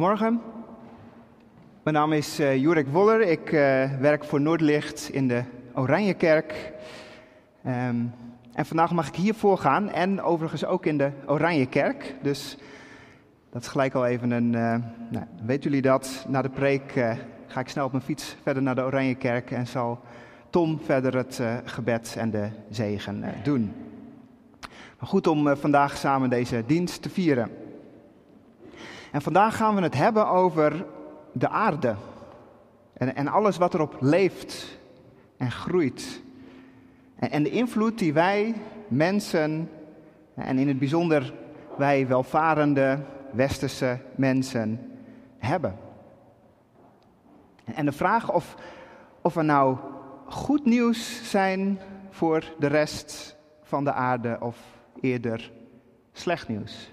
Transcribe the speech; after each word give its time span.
Goedemorgen. 0.00 0.40
Mijn 1.82 1.96
naam 1.96 2.12
is 2.12 2.40
uh, 2.40 2.56
Jurek 2.56 2.88
Woller. 2.88 3.20
Ik 3.20 3.52
uh, 3.52 3.60
werk 3.98 4.24
voor 4.24 4.40
Noordlicht 4.40 5.08
in 5.12 5.28
de 5.28 5.42
Oranjekerk. 5.74 6.72
Um, 7.66 8.12
en 8.52 8.66
vandaag 8.66 8.92
mag 8.92 9.08
ik 9.08 9.14
hier 9.14 9.34
voorgaan 9.34 9.90
en 9.90 10.22
overigens 10.22 10.64
ook 10.64 10.86
in 10.86 10.98
de 10.98 11.10
Oranjekerk. 11.26 12.14
Dus 12.22 12.58
dat 13.50 13.62
is 13.62 13.68
gelijk 13.68 13.94
al 13.94 14.06
even 14.06 14.30
een. 14.30 14.52
Uh, 14.52 14.74
nou, 15.10 15.24
weten 15.44 15.62
jullie 15.62 15.82
dat? 15.82 16.24
Na 16.28 16.42
de 16.42 16.50
preek 16.50 16.92
ga 17.46 17.60
ik 17.60 17.68
snel 17.68 17.84
op 17.84 17.92
mijn 17.92 18.04
fiets 18.04 18.36
verder 18.42 18.62
naar 18.62 18.74
de 18.74 18.84
Oranjekerk 18.84 19.50
en 19.50 19.66
zal 19.66 20.00
Tom 20.50 20.80
verder 20.84 21.16
het 21.16 21.42
gebed 21.64 22.14
en 22.18 22.30
de 22.30 22.48
zegen 22.70 23.24
doen. 23.42 23.72
Maar 24.98 25.08
goed 25.08 25.26
om 25.26 25.56
vandaag 25.56 25.96
samen 25.96 26.30
deze 26.30 26.62
dienst 26.66 27.02
te 27.02 27.10
vieren. 27.10 27.50
En 29.12 29.22
vandaag 29.22 29.56
gaan 29.56 29.74
we 29.74 29.82
het 29.82 29.94
hebben 29.94 30.28
over 30.28 30.86
de 31.32 31.48
aarde. 31.48 31.94
En, 32.92 33.14
en 33.14 33.28
alles 33.28 33.56
wat 33.56 33.74
erop 33.74 33.96
leeft 34.00 34.78
en 35.36 35.50
groeit. 35.50 36.22
En, 37.16 37.30
en 37.30 37.42
de 37.42 37.50
invloed 37.50 37.98
die 37.98 38.12
wij, 38.12 38.54
mensen, 38.88 39.70
en 40.34 40.58
in 40.58 40.68
het 40.68 40.78
bijzonder 40.78 41.34
wij 41.76 42.06
welvarende 42.06 42.98
westerse 43.30 43.98
mensen, 44.14 44.90
hebben. 45.38 45.76
En 47.74 47.84
de 47.84 47.92
vraag 47.92 48.32
of, 48.32 48.56
of 49.22 49.34
nou 49.34 49.76
goed 50.26 50.64
nieuws 50.64 51.30
zijn 51.30 51.78
voor 52.10 52.54
de 52.58 52.66
rest 52.66 53.36
van 53.62 53.84
de 53.84 53.92
aarde 53.92 54.36
of 54.40 54.58
eerder 55.00 55.52
slecht 56.12 56.48
nieuws. 56.48 56.90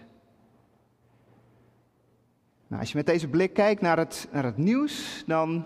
Nou, 2.67 2.81
als 2.81 2.91
je 2.91 2.97
met 2.97 3.05
deze 3.05 3.27
blik 3.27 3.53
kijkt 3.53 3.81
naar 3.81 3.97
het, 3.97 4.27
naar 4.31 4.43
het 4.43 4.57
nieuws, 4.57 5.23
dan, 5.25 5.65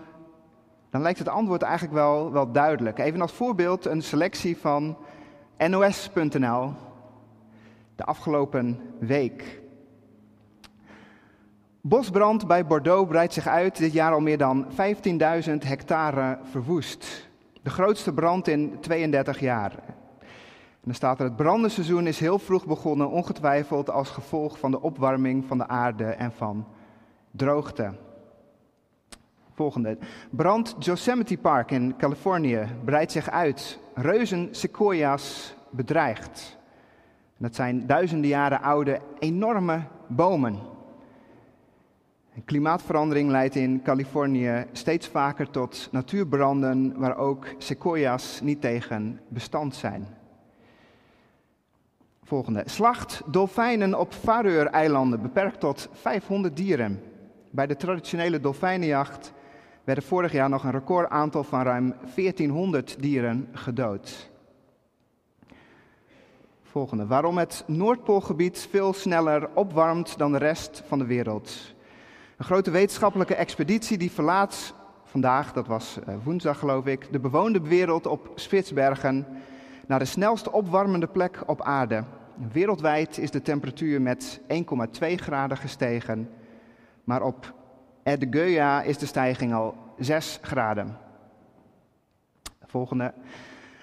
dan 0.90 1.02
lijkt 1.02 1.18
het 1.18 1.28
antwoord 1.28 1.62
eigenlijk 1.62 1.94
wel, 1.94 2.32
wel 2.32 2.52
duidelijk. 2.52 2.98
Even 2.98 3.20
als 3.20 3.32
voorbeeld 3.32 3.86
een 3.86 4.02
selectie 4.02 4.56
van 4.56 4.96
NOS.nl 5.68 6.72
de 7.96 8.04
afgelopen 8.04 8.80
week. 8.98 9.60
Bosbrand 11.80 12.46
bij 12.46 12.66
Bordeaux 12.66 13.08
breidt 13.08 13.32
zich 13.32 13.46
uit, 13.46 13.76
dit 13.76 13.92
jaar 13.92 14.12
al 14.12 14.20
meer 14.20 14.38
dan 14.38 14.66
15.000 14.70 14.72
hectare 15.58 16.38
verwoest. 16.42 17.28
De 17.62 17.70
grootste 17.70 18.12
brand 18.12 18.48
in 18.48 18.80
32 18.80 19.40
jaar. 19.40 19.72
En 20.20 20.88
dan 20.88 20.94
staat 20.94 21.18
er: 21.18 21.24
Het 21.24 21.36
brandenseizoen 21.36 22.06
is 22.06 22.20
heel 22.20 22.38
vroeg 22.38 22.66
begonnen, 22.66 23.10
ongetwijfeld 23.10 23.90
als 23.90 24.10
gevolg 24.10 24.58
van 24.58 24.70
de 24.70 24.80
opwarming 24.80 25.44
van 25.44 25.58
de 25.58 25.68
aarde 25.68 26.04
en 26.04 26.32
van 26.32 26.66
droogte. 27.32 27.92
Volgende. 29.54 29.98
Brand 30.30 30.76
Yosemite 30.78 31.38
Park 31.38 31.70
in 31.70 31.94
Californië 31.96 32.66
breidt 32.84 33.12
zich 33.12 33.30
uit. 33.30 33.78
Reuzen 33.94 34.48
sequoia's 34.50 35.54
bedreigd. 35.70 36.58
Dat 37.36 37.54
zijn 37.54 37.86
duizenden 37.86 38.30
jaren 38.30 38.62
oude, 38.62 39.00
enorme 39.18 39.82
bomen. 40.06 40.58
Klimaatverandering 42.44 43.30
leidt 43.30 43.54
in 43.54 43.82
Californië 43.82 44.66
steeds 44.72 45.08
vaker 45.08 45.50
tot 45.50 45.88
natuurbranden 45.90 46.98
waar 46.98 47.16
ook 47.16 47.46
sequoia's 47.58 48.40
niet 48.42 48.60
tegen 48.60 49.20
bestand 49.28 49.74
zijn. 49.74 50.06
Volgende. 52.24 52.62
Slacht 52.66 53.22
dolfijnen 53.26 53.98
op 53.98 54.12
Faroe-eilanden 54.12 55.22
beperkt 55.22 55.60
tot 55.60 55.88
500 55.92 56.56
dieren. 56.56 57.11
Bij 57.54 57.66
de 57.66 57.76
traditionele 57.76 58.40
dolfijnenjacht 58.40 59.32
werden 59.84 60.04
vorig 60.04 60.32
jaar 60.32 60.48
nog 60.48 60.64
een 60.64 60.70
recordaantal 60.70 61.44
van 61.44 61.62
ruim 61.62 61.94
1400 62.14 62.96
dieren 63.00 63.48
gedood. 63.52 64.30
Volgende. 66.62 67.06
Waarom 67.06 67.38
het 67.38 67.64
Noordpoolgebied 67.66 68.66
veel 68.70 68.92
sneller 68.92 69.48
opwarmt 69.54 70.18
dan 70.18 70.32
de 70.32 70.38
rest 70.38 70.82
van 70.86 70.98
de 70.98 71.04
wereld. 71.04 71.74
Een 72.36 72.44
grote 72.44 72.70
wetenschappelijke 72.70 73.34
expeditie 73.34 73.98
die 73.98 74.10
verlaat 74.10 74.74
vandaag, 75.04 75.52
dat 75.52 75.66
was 75.66 75.98
eh, 76.06 76.14
woensdag 76.24 76.58
geloof 76.58 76.86
ik, 76.86 77.12
de 77.12 77.20
bewoonde 77.20 77.60
wereld 77.60 78.06
op 78.06 78.32
Spitsbergen 78.34 79.26
naar 79.86 79.98
de 79.98 80.04
snelst 80.04 80.50
opwarmende 80.50 81.06
plek 81.06 81.42
op 81.46 81.62
aarde. 81.62 82.04
Wereldwijd 82.52 83.18
is 83.18 83.30
de 83.30 83.42
temperatuur 83.42 84.02
met 84.02 84.40
1,2 84.40 85.14
graden 85.14 85.56
gestegen 85.56 86.28
maar 87.04 87.22
op 87.22 87.54
Edgeia 88.02 88.82
is 88.82 88.98
de 88.98 89.06
stijging 89.06 89.54
al 89.54 89.74
6 89.98 90.38
graden. 90.42 90.96
Volgende. 92.66 93.12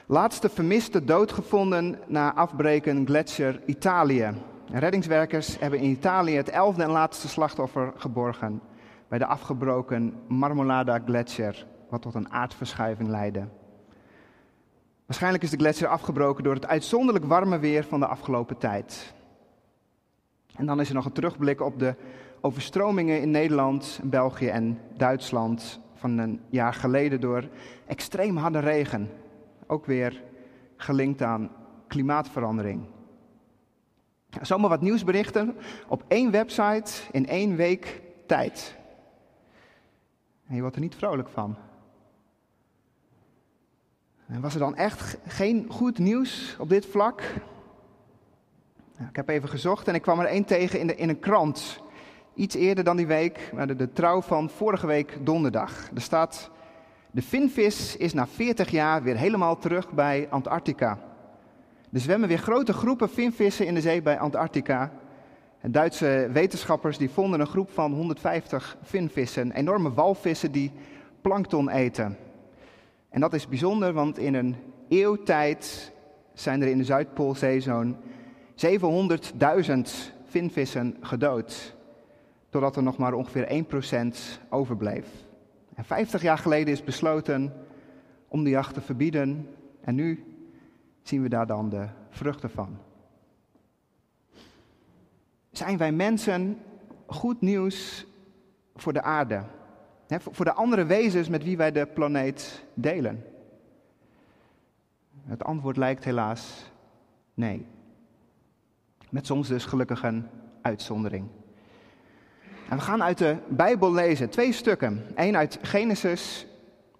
Laatste 0.06 0.50
vermiste 0.50 1.04
dood 1.04 1.32
gevonden 1.32 2.00
na 2.08 2.34
afbreken 2.34 3.06
gletsjer 3.06 3.62
Italië. 3.66 4.34
Reddingswerkers 4.72 5.60
hebben 5.60 5.80
in 5.80 5.90
Italië 5.90 6.36
het 6.36 6.50
elfde 6.50 6.84
en 6.84 6.90
laatste 6.90 7.28
slachtoffer 7.28 7.94
geborgen 7.96 8.62
bij 9.08 9.18
de 9.18 9.26
afgebroken 9.26 10.14
Marmolada 10.28 11.00
gletsjer, 11.06 11.66
wat 11.90 12.02
tot 12.02 12.14
een 12.14 12.32
aardverschuiving 12.32 13.10
leidde. 13.10 13.48
Waarschijnlijk 15.06 15.44
is 15.44 15.50
de 15.50 15.58
gletsjer 15.58 15.90
afgebroken 15.90 16.44
door 16.44 16.54
het 16.54 16.68
uitzonderlijk 16.68 17.26
warme 17.26 17.60
weer 17.60 17.84
van 17.84 18.00
de 18.00 18.08
afgelopen 18.08 18.58
tijd. 18.58 19.14
En 20.56 20.66
dan 20.66 20.80
is 20.80 20.90
er 20.90 20.96
nog 20.96 21.06
een 21.06 21.12
terugblik 21.12 21.62
op 21.62 21.80
de 21.80 21.96
overstromingen 22.42 23.22
in 23.22 23.32
Nederland, 23.32 24.00
België 24.04 24.48
en 24.48 24.80
Duitsland 24.98 25.80
van 25.94 26.18
een 26.18 26.42
jaar 26.50 26.74
geleden 26.74 27.22
door 27.22 27.50
extreem 27.86 28.38
harde 28.38 28.60
regen. 28.60 29.10
Ook 29.68 29.86
weer 29.86 30.24
gelinkt 30.76 31.22
aan 31.22 31.52
klimaatverandering. 31.88 32.82
Zomaar 34.42 34.70
wat 34.70 34.82
nieuwsberichten 34.82 35.56
op 35.88 36.04
één 36.08 36.32
website 36.32 36.92
in 37.12 37.28
één 37.28 37.56
week 37.56 38.02
tijd. 38.26 38.78
En 40.48 40.56
je 40.56 40.62
wordt 40.62 40.76
er 40.76 40.82
niet 40.82 40.96
vrolijk 40.96 41.30
van. 41.30 41.56
En 44.28 44.42
was 44.42 44.54
er 44.54 44.60
dan 44.60 44.76
echt 44.76 45.18
geen 45.28 45.66
goed 45.70 45.98
nieuws 45.98 46.56
op 46.60 46.70
dit 46.70 46.86
vlak? 46.86 47.22
Nou, 48.98 49.10
ik 49.10 49.16
heb 49.16 49.30
even 49.30 49.50
gezocht 49.50 49.88
en 49.88 49.96
ik 49.96 50.02
kwam 50.02 50.20
er 50.20 50.26
één 50.26 50.46
tegen 50.46 50.80
in, 50.80 50.88
de, 50.88 50.96
in 50.96 51.10
een 51.10 51.20
krant 51.20 51.82
iets 52.34 52.56
eerder 52.56 52.84
dan 52.84 52.98
die 52.98 53.08
week, 53.08 53.52
maar 53.54 53.78
de, 53.78 53.94
trouw 53.94 54.22
van 54.22 54.50
vorige 54.50 54.88
week 54.88 55.18
donderdag. 55.22 55.90
Er 55.96 56.02
staat, 56.02 56.50
de 57.12 57.22
vinvis 57.22 57.98
is 57.98 58.14
na 58.14 58.28
40 58.28 58.70
jaar 58.70 59.04
weer 59.04 59.18
helemaal 59.18 59.58
terug 59.58 59.92
bij 59.92 60.28
Antarctica. 60.30 61.00
Er 61.92 62.00
zwemmen 62.00 62.28
weer 62.28 62.38
grote 62.38 62.74
groepen 62.74 63.10
vinvissen 63.10 63.66
in 63.66 63.74
de 63.74 63.82
zee 63.82 64.02
bij 64.02 64.20
Antarctica. 64.20 64.92
En 65.60 65.72
Duitse 65.72 66.30
wetenschappers 66.32 66.98
die 66.98 67.10
vonden 67.10 67.40
een 67.40 67.48
groep 67.48 67.70
van 67.70 67.94
150 67.94 68.78
vinvissen, 68.82 69.52
enorme 69.52 69.94
walvissen 69.94 70.52
die 70.52 70.72
plankton 71.22 71.70
eten. 71.70 72.18
En 73.10 73.22
dat 73.22 73.34
is 73.34 73.48
bijzonder, 73.48 73.94
want 73.94 74.18
in 74.18 74.34
een 74.34 74.56
eeuw 74.90 75.24
tijd 75.24 75.92
zijn 76.34 76.62
er 76.62 76.68
in 76.68 76.78
de 76.78 76.84
Zuidpoolzee 76.84 77.60
zo'n 77.60 77.96
700.000 78.56 79.80
vinvissen 80.26 80.98
gedood 81.02 81.78
totdat 82.50 82.76
er 82.76 82.84
nog 82.84 82.98
maar 82.98 83.14
ongeveer 83.14 83.66
1% 84.12 84.18
overbleef. 84.50 85.08
En 85.76 85.84
50 85.86 86.22
jaar 86.22 86.38
geleden 86.38 86.74
is 86.74 86.84
besloten 86.84 87.54
om 88.28 88.44
de 88.44 88.50
jacht 88.50 88.74
te 88.74 88.82
verbieden 88.82 89.50
en 89.82 89.96
nu 89.96 90.24
zien 91.02 91.22
we 91.22 91.30
daar 91.30 91.48
dan 91.48 91.70
de 91.70 91.88
vruchten 92.10 92.50
van. 92.50 92.78
Zijn 95.52 95.78
wij 95.78 95.92
mensen 95.92 96.58
goed 97.06 97.42
nieuws 97.42 98.08
voor 98.76 98.94
de 98.94 99.02
aarde? 99.02 99.44
voor 100.32 100.46
de 100.46 100.54
andere 100.54 100.86
wezens 100.86 101.30
met 101.30 101.44
wie 101.44 101.58
wij 101.58 101.72
de 101.72 101.86
planeet 101.86 102.66
delen? 102.74 103.24
Het 105.22 105.44
antwoord 105.44 105.78
lijkt 105.78 106.04
helaas 106.04 106.72
nee. 107.34 107.66
Met 109.10 109.26
soms 109.26 109.48
dus 109.48 109.66
gelukkig 109.66 110.04
een 110.04 110.28
uitzondering. 110.62 111.28
En 112.70 112.78
we 112.78 112.84
gaan 112.84 113.04
uit 113.04 113.18
de 113.18 113.38
Bijbel 113.48 113.94
lezen, 113.94 114.30
twee 114.30 114.52
stukken. 114.52 115.06
Eén 115.16 115.38
uit 115.38 115.60
Genesis, 115.62 116.48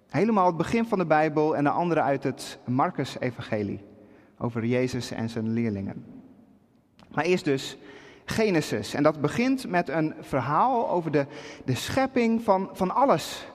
helemaal 0.08 0.46
het 0.46 0.58
begin 0.58 0.86
van 0.86 0.98
de 0.98 1.06
Bijbel, 1.06 1.56
en 1.56 1.64
de 1.64 1.70
andere 1.70 2.02
uit 2.02 2.24
het 2.24 2.60
Marcus-evangelie, 2.66 3.84
over 4.38 4.66
Jezus 4.66 5.12
en 5.12 5.30
zijn 5.30 5.50
leerlingen. 5.50 6.06
Maar 7.14 7.24
eerst 7.24 7.46
dus 7.46 7.78
Genesis. 8.26 8.94
En 8.94 9.04
dat 9.04 9.22
begint 9.22 9.68
met 9.68 9.90
een 9.90 10.14
verhaal 10.20 10.90
over 10.90 11.12
de, 11.12 11.26
de 11.66 11.76
schepping 11.76 12.44
van, 12.44 12.70
van 12.74 12.96
alles. 12.96 13.48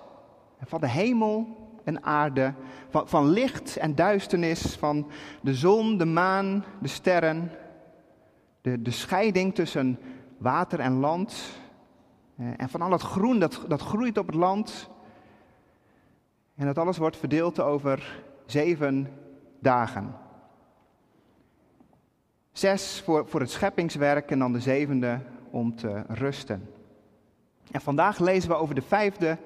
Van 0.65 0.81
de 0.81 0.89
hemel 0.89 1.47
en 1.85 2.05
aarde, 2.05 2.55
van, 2.89 3.09
van 3.09 3.29
licht 3.29 3.77
en 3.77 3.95
duisternis, 3.95 4.77
van 4.77 5.11
de 5.43 5.55
zon, 5.55 5.99
de 5.99 6.05
maan, 6.05 6.65
de 6.81 6.89
sterren. 6.89 7.51
De, 8.61 8.83
de 8.83 8.91
scheiding 8.91 9.55
tussen 9.55 9.99
water 10.39 10.81
en 10.81 10.93
land, 10.93 11.63
en 12.37 12.69
van 12.69 12.83
al 12.83 12.91
het 12.91 13.03
groen 13.03 13.39
dat, 13.39 13.65
dat 13.69 13.81
groeit 13.81 14.19
op 14.19 14.27
het 14.27 14.35
land. 14.35 14.91
En 16.55 16.67
dat 16.67 16.79
alles 16.79 16.99
wordt 16.99 17.17
verdeeld 17.17 17.61
over 17.61 18.23
zeven 18.47 19.09
dagen. 19.59 20.17
Zes 22.53 23.03
voor, 23.05 23.29
voor 23.29 23.41
het 23.41 23.51
scheppingswerk 23.51 24.31
en 24.31 24.39
dan 24.39 24.53
de 24.53 24.61
zevende 24.61 25.21
om 25.51 25.77
te 25.77 26.05
rusten. 26.09 26.71
En 27.71 27.81
vandaag 27.81 28.19
lezen 28.19 28.51
we 28.51 28.57
over 28.57 28.75
de 28.75 28.83
vijfde 28.83 29.39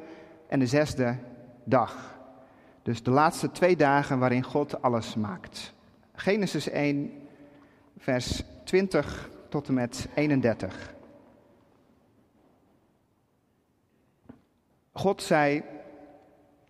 en 0.49 0.59
de 0.59 0.67
zesde 0.67 1.17
dag. 1.65 2.19
Dus 2.83 3.03
de 3.03 3.11
laatste 3.11 3.51
twee 3.51 3.77
dagen 3.77 4.19
waarin 4.19 4.43
God 4.43 4.83
alles 4.83 5.15
maakt. 5.15 5.75
Genesis 6.15 6.69
1, 6.69 7.13
vers 7.99 8.43
20 8.65 9.31
tot 9.49 9.69
en 9.69 9.75
met 9.75 10.09
31. 10.15 10.97
God 14.99 15.23
zei: 15.23 15.63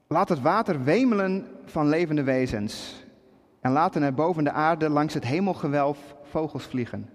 Laat 0.07 0.29
het 0.29 0.41
water 0.41 0.85
wemelen 0.85 1.47
van 1.65 1.89
levende 1.89 2.23
wezens. 2.23 3.05
En 3.61 3.73
laten 3.73 4.03
er 4.03 4.15
boven 4.15 4.45
de 4.45 4.51
aarde 4.51 4.89
langs 4.89 5.15
het 5.15 5.25
hemelgewelf 5.25 6.17
vogels 6.23 6.65
vliegen. 6.65 7.11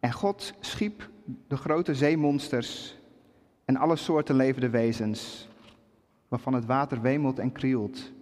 En 0.00 0.12
God 0.12 0.54
schiep 0.60 1.10
de 1.48 1.56
grote 1.56 1.94
zeemonsters 1.94 2.98
en 3.64 3.76
alle 3.76 3.96
soorten 3.96 4.36
levende 4.36 4.70
wezens, 4.70 5.48
waarvan 6.28 6.54
het 6.54 6.66
water 6.66 7.00
wemelt 7.00 7.38
en 7.38 7.52
krielt. 7.52 8.12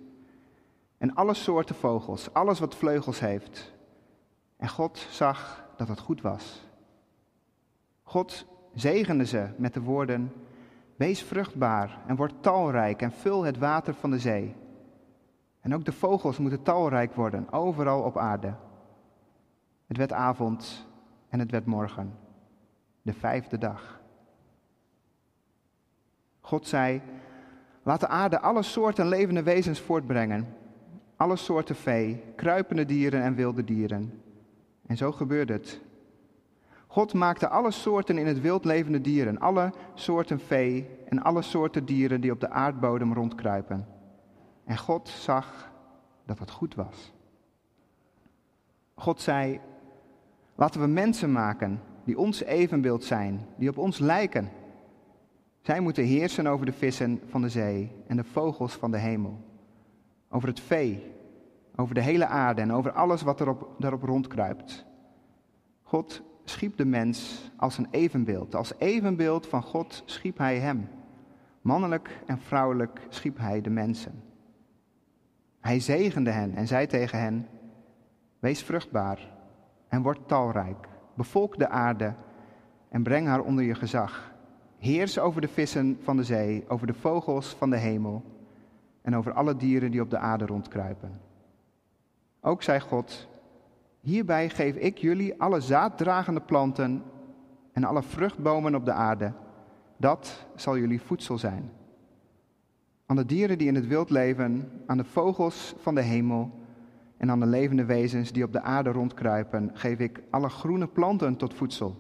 En 0.99 1.15
alle 1.15 1.35
soorten 1.35 1.75
vogels, 1.75 2.33
alles 2.33 2.59
wat 2.59 2.75
vleugels 2.75 3.21
heeft. 3.21 3.73
En 4.57 4.69
God 4.69 5.07
zag 5.11 5.65
dat 5.77 5.89
het 5.89 6.01
goed 6.01 6.21
was. 6.21 6.63
God 8.03 8.47
zegende 8.75 9.27
ze 9.27 9.49
met 9.57 9.75
de 9.75 9.81
woorden: 9.81 10.33
Wees 10.97 11.23
vruchtbaar 11.23 11.99
en 12.07 12.17
word 12.17 12.43
talrijk 12.43 13.03
en 13.03 13.13
vul 13.13 13.43
het 13.43 13.59
water 13.59 13.95
van 13.95 14.11
de 14.11 14.19
zee. 14.19 14.55
En 15.61 15.75
ook 15.75 15.85
de 15.85 15.93
vogels 15.93 16.39
moeten 16.39 16.63
talrijk 16.63 17.15
worden, 17.15 17.53
overal 17.53 18.03
op 18.03 18.19
aarde. 18.19 18.55
Het 19.87 19.97
werd 19.97 20.13
avond 20.13 20.87
en 21.29 21.39
het 21.39 21.51
werd 21.51 21.67
morgen, 21.67 22.19
de 23.03 23.13
vijfde 23.13 23.59
dag. 23.59 24.01
God 26.41 26.67
zei: 26.67 27.03
Laat 27.83 28.01
de 28.01 28.09
aarde 28.09 28.41
alle 28.41 28.63
soorten 28.63 29.09
levende 29.09 29.43
wezens 29.43 29.81
voortbrengen, 29.81 30.57
alle 31.17 31.37
soorten 31.37 31.77
vee, 31.77 32.23
kruipende 32.37 32.85
dieren 32.85 33.23
en 33.23 33.35
wilde 33.35 33.65
dieren. 33.65 34.23
En 34.87 34.97
zo 34.97 35.13
gebeurde 35.13 35.53
het. 35.53 35.81
God 36.95 37.15
maakte 37.15 37.49
alle 37.49 37.71
soorten 37.71 38.19
in 38.19 38.27
het 38.27 38.41
wild 38.41 38.65
levende 38.65 39.01
dieren, 39.01 39.39
alle 39.39 39.73
soorten 39.95 40.41
vee 40.41 40.89
en 41.09 41.23
alle 41.23 41.43
soorten 41.43 41.85
dieren 41.85 42.21
die 42.21 42.31
op 42.31 42.41
de 42.41 42.51
aardbodem 42.51 43.13
rondkruipen. 43.13 43.87
En 44.65 44.79
God 44.79 45.09
zag 45.09 45.73
dat 46.27 46.39
het 46.39 46.51
goed 46.51 46.75
was. 46.75 47.13
God 48.95 49.21
zei: 49.21 49.61
Laten 50.55 50.81
we 50.81 50.87
mensen 50.87 51.33
maken 51.33 51.81
die 52.05 52.19
ons 52.19 52.43
evenbeeld 52.43 53.05
zijn, 53.05 53.47
die 53.57 53.69
op 53.69 53.79
ons 53.79 53.99
lijken. 53.99 54.51
Zij 55.61 55.81
moeten 55.81 56.05
heersen 56.05 56.47
over 56.47 56.67
de 56.67 56.73
vissen 56.73 57.21
van 57.27 57.41
de 57.41 57.49
zee 57.49 57.93
en 58.07 58.17
de 58.17 58.25
vogels 58.25 58.73
van 58.73 58.91
de 58.91 58.99
hemel, 58.99 59.41
over 60.29 60.49
het 60.49 60.61
vee, 60.61 61.13
over 61.77 61.95
de 61.95 62.03
hele 62.03 62.27
aarde 62.27 62.61
en 62.61 62.73
over 62.73 62.93
alles 62.93 63.23
wat 63.23 63.41
erop, 63.41 63.75
daarop 63.79 64.03
rondkruipt. 64.03 64.87
God 65.83 66.23
schiep 66.45 66.77
de 66.77 66.85
mens 66.85 67.51
als 67.57 67.79
een 67.79 67.89
evenbeeld. 67.91 68.55
Als 68.55 68.73
evenbeeld 68.79 69.47
van 69.47 69.63
God 69.63 70.03
schiep 70.05 70.39
hij 70.39 70.59
hem. 70.59 70.89
Mannelijk 71.61 72.23
en 72.27 72.39
vrouwelijk 72.39 73.01
schiep 73.09 73.39
hij 73.39 73.61
de 73.61 73.71
mensen. 73.71 74.23
Hij 75.61 75.81
zegende 75.81 76.31
hen 76.31 76.55
en 76.55 76.67
zei 76.67 76.87
tegen 76.87 77.21
hen: 77.21 77.47
Wees 78.39 78.63
vruchtbaar 78.63 79.33
en 79.89 80.03
word 80.03 80.29
talrijk. 80.29 80.89
Bevolk 81.15 81.59
de 81.59 81.69
aarde 81.69 82.15
en 82.89 83.03
breng 83.03 83.27
haar 83.27 83.41
onder 83.41 83.65
je 83.65 83.75
gezag. 83.75 84.33
Heers 84.79 85.19
over 85.19 85.41
de 85.41 85.49
vissen 85.49 85.99
van 86.03 86.17
de 86.17 86.25
zee, 86.25 86.65
over 86.69 86.87
de 86.87 86.95
vogels 86.95 87.55
van 87.55 87.71
de 87.71 87.77
hemel 87.77 88.23
en 89.03 89.17
over 89.17 89.33
alle 89.33 89.57
dieren 89.57 89.91
die 89.91 90.01
op 90.01 90.11
de 90.11 90.19
aarde 90.19 90.47
rondkruipen. 90.47 91.21
Ook 92.41 92.63
zei 92.63 92.81
God: 92.81 93.29
Hierbij 94.05 94.51
geef 94.51 94.77
ik 94.77 94.99
jullie 94.99 95.41
alle 95.41 95.61
zaaddragende 95.61 96.41
planten 96.41 97.03
en 97.73 97.85
alle 97.85 98.03
vruchtbomen 98.03 98.75
op 98.75 98.85
de 98.85 98.93
aarde. 98.93 99.33
Dat 99.97 100.47
zal 100.55 100.79
jullie 100.79 101.01
voedsel 101.01 101.39
zijn. 101.39 101.71
Aan 103.07 103.17
de 103.17 103.27
dieren 103.27 103.59
die 103.59 103.69
in 103.69 103.75
het 103.75 103.87
wild 103.87 104.11
leven, 104.11 104.71
aan 104.87 104.97
de 104.97 105.05
vogels 105.05 105.75
van 105.79 105.95
de 105.95 106.01
hemel 106.01 106.51
en 107.17 107.31
aan 107.31 107.41
de 107.41 107.47
levende 107.47 107.85
wezens 107.85 108.33
die 108.33 108.45
op 108.45 108.53
de 108.53 108.61
aarde 108.61 108.91
rondkruipen, 108.91 109.71
geef 109.75 109.99
ik 109.99 110.23
alle 110.31 110.49
groene 110.49 110.87
planten 110.87 111.37
tot 111.37 111.55
voedsel. 111.55 111.97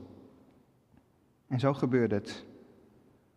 En 1.47 1.61
zo 1.61 1.75
gebeurde 1.75 2.15
het. 2.15 2.45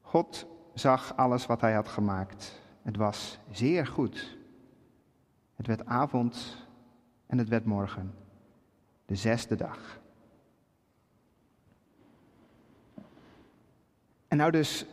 God 0.02 0.48
zag 0.74 1.16
alles 1.16 1.46
wat 1.46 1.62
hij 1.62 1.74
had 1.74 1.88
gemaakt. 1.88 2.62
Het 2.82 2.98
was 2.98 3.40
zeer 3.52 3.88
goed. 3.88 4.38
Het 5.56 5.68
werd 5.68 5.86
avond 5.86 6.66
en 7.28 7.38
het 7.38 7.50
werd 7.50 7.66
morgen, 7.66 8.14
de 9.08 9.16
zesde 9.16 9.56
dag. 9.56 10.00
En 14.28 14.38
nou 14.38 14.52
dus 14.52 14.86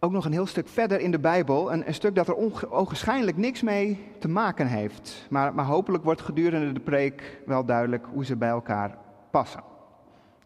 ook 0.00 0.12
nog 0.12 0.24
een 0.24 0.32
heel 0.32 0.46
stuk 0.46 0.68
verder 0.68 1.00
in 1.00 1.10
de 1.10 1.18
Bijbel. 1.18 1.72
Een, 1.72 1.86
een 1.86 1.94
stuk 1.94 2.14
dat 2.14 2.28
er 2.28 2.70
ogenschijnlijk 2.70 3.36
niks 3.36 3.62
mee 3.62 4.12
te 4.18 4.28
maken 4.28 4.66
heeft. 4.66 5.26
Maar, 5.30 5.54
maar 5.54 5.64
hopelijk 5.64 6.04
wordt 6.04 6.20
gedurende 6.20 6.72
de 6.72 6.80
preek 6.80 7.40
wel 7.46 7.64
duidelijk 7.64 8.06
hoe 8.12 8.24
ze 8.24 8.36
bij 8.36 8.48
elkaar 8.48 8.98
passen. 9.30 9.62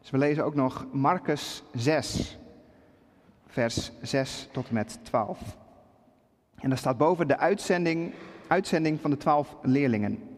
Dus 0.00 0.10
we 0.10 0.18
lezen 0.18 0.44
ook 0.44 0.54
nog 0.54 0.86
Marcus 0.92 1.62
6, 1.74 2.38
vers 3.46 3.92
6 4.02 4.48
tot 4.52 4.68
en 4.68 4.74
met 4.74 4.98
12. 5.02 5.40
En 6.58 6.68
daar 6.68 6.78
staat 6.78 6.98
boven 6.98 7.28
de 7.28 7.38
uitzending, 7.38 8.12
uitzending 8.46 9.00
van 9.00 9.10
de 9.10 9.16
twaalf 9.16 9.56
leerlingen. 9.62 10.37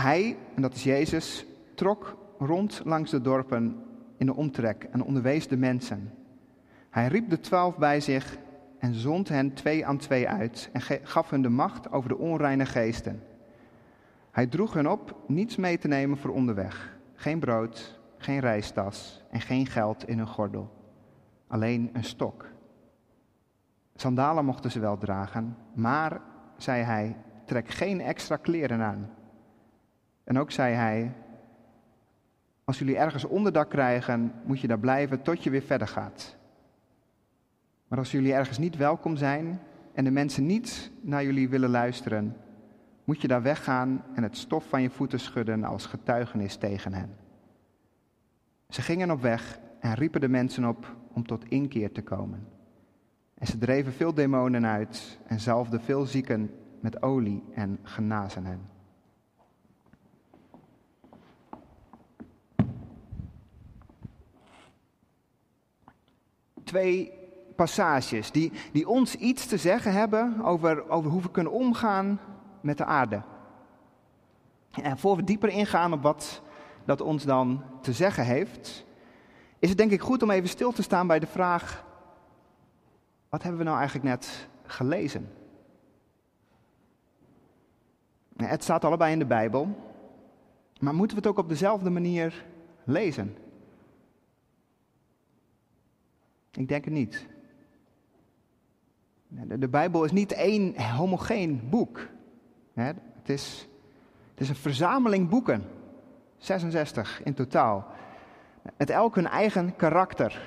Hij, 0.00 0.36
en 0.54 0.62
dat 0.62 0.74
is 0.74 0.82
Jezus, 0.82 1.46
trok 1.74 2.16
rond 2.38 2.80
langs 2.84 3.10
de 3.10 3.20
dorpen 3.20 3.84
in 4.16 4.26
de 4.26 4.34
omtrek 4.34 4.88
en 4.90 5.02
onderwees 5.02 5.48
de 5.48 5.56
mensen. 5.56 6.14
Hij 6.90 7.06
riep 7.06 7.30
de 7.30 7.40
twaalf 7.40 7.76
bij 7.76 8.00
zich 8.00 8.38
en 8.78 8.94
zond 8.94 9.28
hen 9.28 9.54
twee 9.54 9.86
aan 9.86 9.96
twee 9.96 10.28
uit 10.28 10.70
en 10.72 10.80
gaf 11.02 11.30
hun 11.30 11.42
de 11.42 11.48
macht 11.48 11.92
over 11.92 12.08
de 12.08 12.18
onreine 12.18 12.66
geesten. 12.66 13.22
Hij 14.30 14.46
droeg 14.46 14.72
hen 14.72 14.86
op 14.86 15.16
niets 15.26 15.56
mee 15.56 15.78
te 15.78 15.88
nemen 15.88 16.18
voor 16.18 16.30
onderweg. 16.30 16.98
Geen 17.14 17.38
brood, 17.38 18.00
geen 18.18 18.40
reistas 18.40 19.24
en 19.30 19.40
geen 19.40 19.66
geld 19.66 20.08
in 20.08 20.18
hun 20.18 20.26
gordel. 20.26 20.70
Alleen 21.46 21.90
een 21.92 22.04
stok. 22.04 22.46
Sandalen 23.94 24.44
mochten 24.44 24.70
ze 24.70 24.80
wel 24.80 24.98
dragen, 24.98 25.56
maar, 25.74 26.20
zei 26.56 26.82
hij, 26.82 27.16
trek 27.44 27.68
geen 27.68 28.00
extra 28.00 28.36
kleren 28.36 28.80
aan. 28.80 29.16
En 30.28 30.38
ook 30.38 30.50
zei 30.50 30.74
hij, 30.74 31.12
als 32.64 32.78
jullie 32.78 32.96
ergens 32.96 33.24
onderdak 33.24 33.70
krijgen, 33.70 34.32
moet 34.44 34.60
je 34.60 34.66
daar 34.66 34.78
blijven 34.78 35.22
tot 35.22 35.42
je 35.42 35.50
weer 35.50 35.62
verder 35.62 35.88
gaat. 35.88 36.36
Maar 37.86 37.98
als 37.98 38.10
jullie 38.10 38.32
ergens 38.32 38.58
niet 38.58 38.76
welkom 38.76 39.16
zijn 39.16 39.60
en 39.92 40.04
de 40.04 40.10
mensen 40.10 40.46
niet 40.46 40.90
naar 41.00 41.24
jullie 41.24 41.48
willen 41.48 41.70
luisteren, 41.70 42.36
moet 43.04 43.20
je 43.20 43.28
daar 43.28 43.42
weggaan 43.42 44.04
en 44.14 44.22
het 44.22 44.36
stof 44.36 44.68
van 44.68 44.82
je 44.82 44.90
voeten 44.90 45.20
schudden 45.20 45.64
als 45.64 45.86
getuigenis 45.86 46.56
tegen 46.56 46.92
hen. 46.92 47.16
Ze 48.68 48.82
gingen 48.82 49.10
op 49.10 49.20
weg 49.20 49.58
en 49.80 49.94
riepen 49.94 50.20
de 50.20 50.28
mensen 50.28 50.64
op 50.64 50.96
om 51.12 51.26
tot 51.26 51.48
inkeer 51.48 51.92
te 51.92 52.02
komen. 52.02 52.46
En 53.34 53.46
ze 53.46 53.58
dreven 53.58 53.92
veel 53.92 54.14
demonen 54.14 54.66
uit 54.66 55.18
en 55.26 55.40
zalfden 55.40 55.80
veel 55.80 56.06
zieken 56.06 56.50
met 56.80 57.02
olie 57.02 57.44
en 57.54 57.78
genazen 57.82 58.44
hen. 58.44 58.76
Twee 66.68 67.12
passages 67.56 68.30
die, 68.30 68.52
die 68.72 68.88
ons 68.88 69.14
iets 69.14 69.46
te 69.46 69.56
zeggen 69.56 69.92
hebben 69.92 70.40
over, 70.42 70.88
over 70.88 71.10
hoe 71.10 71.22
we 71.22 71.30
kunnen 71.30 71.52
omgaan 71.52 72.20
met 72.60 72.78
de 72.78 72.84
aarde. 72.84 73.22
En 74.70 74.98
voor 74.98 75.16
we 75.16 75.24
dieper 75.24 75.48
ingaan 75.48 75.92
op 75.92 76.02
wat 76.02 76.42
dat 76.84 77.00
ons 77.00 77.24
dan 77.24 77.62
te 77.80 77.92
zeggen 77.92 78.24
heeft, 78.24 78.84
is 79.58 79.68
het 79.68 79.78
denk 79.78 79.90
ik 79.90 80.00
goed 80.00 80.22
om 80.22 80.30
even 80.30 80.48
stil 80.48 80.72
te 80.72 80.82
staan 80.82 81.06
bij 81.06 81.18
de 81.18 81.26
vraag: 81.26 81.84
wat 83.28 83.42
hebben 83.42 83.60
we 83.60 83.66
nou 83.66 83.78
eigenlijk 83.78 84.08
net 84.08 84.48
gelezen? 84.62 85.32
Het 88.36 88.62
staat 88.62 88.84
allebei 88.84 89.12
in 89.12 89.18
de 89.18 89.26
Bijbel, 89.26 89.68
maar 90.80 90.94
moeten 90.94 91.16
we 91.16 91.22
het 91.22 91.30
ook 91.30 91.44
op 91.44 91.48
dezelfde 91.48 91.90
manier 91.90 92.44
lezen? 92.84 93.36
Ik 96.58 96.68
denk 96.68 96.84
het 96.84 96.94
niet. 96.94 97.26
De, 99.28 99.58
de 99.58 99.68
Bijbel 99.68 100.04
is 100.04 100.12
niet 100.12 100.32
één 100.32 100.80
homogeen 100.82 101.68
boek. 101.70 102.08
Het 102.74 103.28
is, 103.28 103.68
het 104.30 104.40
is 104.40 104.48
een 104.48 104.54
verzameling 104.54 105.28
boeken. 105.28 105.64
66 106.36 107.22
in 107.22 107.34
totaal. 107.34 107.86
Met 108.76 108.90
elk 108.90 109.14
hun 109.14 109.26
eigen 109.26 109.76
karakter. 109.76 110.42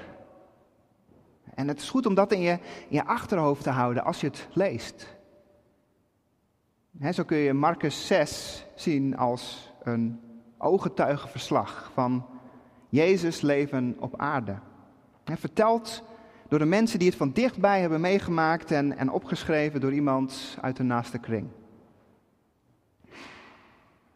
En 1.54 1.68
het 1.68 1.80
is 1.80 1.90
goed 1.90 2.06
om 2.06 2.14
dat 2.14 2.32
in 2.32 2.42
je, 2.42 2.52
in 2.88 2.96
je 2.96 3.06
achterhoofd 3.06 3.64
te 3.64 3.70
houden 3.70 4.04
als 4.04 4.22
je 4.22 4.28
het 4.28 4.48
leest. 4.54 5.18
zo 7.12 7.24
kun 7.24 7.38
je 7.38 7.54
Marcus 7.54 8.08
6 8.08 8.66
zien 8.76 9.18
als 9.18 9.74
een 9.84 10.20
ooggetuigenverslag 10.58 11.92
van 11.94 12.26
Jezus' 12.90 13.42
leven 13.42 13.96
op 14.00 14.18
aarde. 14.18 14.70
Hij 15.32 15.40
vertelt 15.40 16.04
door 16.48 16.60
de 16.60 16.66
mensen 16.66 17.00
die 17.00 17.08
het 17.08 17.18
van 17.18 17.32
dichtbij 17.32 17.82
hebben 17.82 18.02
meegemaakt 18.02 18.72
en, 18.72 18.98
en 18.98 19.10
opgeschreven 19.10 19.82
door 19.82 19.94
iemand 19.94 20.58
uit 20.62 20.78
de 20.78 20.84
naaste 20.84 21.18
kring. 21.18 21.48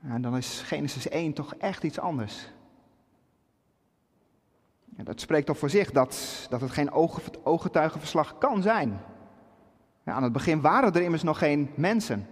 En 0.01 0.22
dan 0.22 0.38
is 0.38 0.62
Genesis 0.62 1.10
1 1.10 1.34
toch 1.34 1.55
echt 1.55 1.84
iets 1.84 2.00
anders. 2.00 2.51
Ja, 4.98 5.03
dat 5.03 5.19
spreekt 5.19 5.45
toch 5.45 5.57
voor 5.57 5.69
zich 5.69 5.91
dat, 5.91 6.45
dat 6.50 6.62
het 6.62 6.72
geen 6.72 6.91
ooggetuigenverslag 7.43 8.38
kan 8.38 8.62
zijn. 8.62 9.00
Ja, 10.03 10.13
aan 10.13 10.24
het 10.24 10.34
begin 10.34 10.62
waren 10.62 10.93
er 10.93 11.01
immers 11.01 11.24
nog 11.24 11.38
geen 11.38 11.69
mensen. 11.75 12.27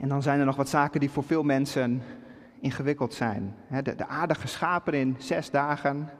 En 0.00 0.08
dan 0.08 0.22
zijn 0.22 0.38
er 0.38 0.46
nog 0.46 0.56
wat 0.56 0.68
zaken 0.68 1.00
die 1.00 1.10
voor 1.10 1.24
veel 1.24 1.42
mensen 1.42 2.02
ingewikkeld 2.64 3.14
zijn. 3.14 3.56
De, 3.82 3.94
de 3.94 4.06
aarde 4.06 4.34
geschapen 4.34 4.94
in 4.94 5.16
zes 5.18 5.50
dagen. 5.50 6.10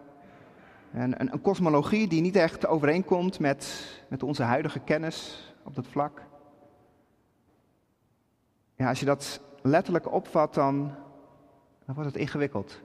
En 0.93 1.21
een, 1.21 1.33
een 1.33 1.41
kosmologie 1.41 2.09
die 2.09 2.21
niet 2.21 2.37
echt 2.37 2.67
overeenkomt 2.67 3.39
met, 3.39 3.87
met 4.09 4.23
onze 4.23 4.43
huidige 4.43 4.79
kennis 4.79 5.49
op 5.63 5.75
dat 5.75 5.87
vlak. 5.87 6.23
Ja, 8.77 8.89
als 8.89 9.01
je 9.01 9.07
dat 9.07 9.41
letterlijk 9.63 10.13
opvat, 10.13 10.55
dan, 10.55 10.95
dan 11.85 11.95
wordt 11.95 12.11
het 12.11 12.21
ingewikkeld. 12.21 12.81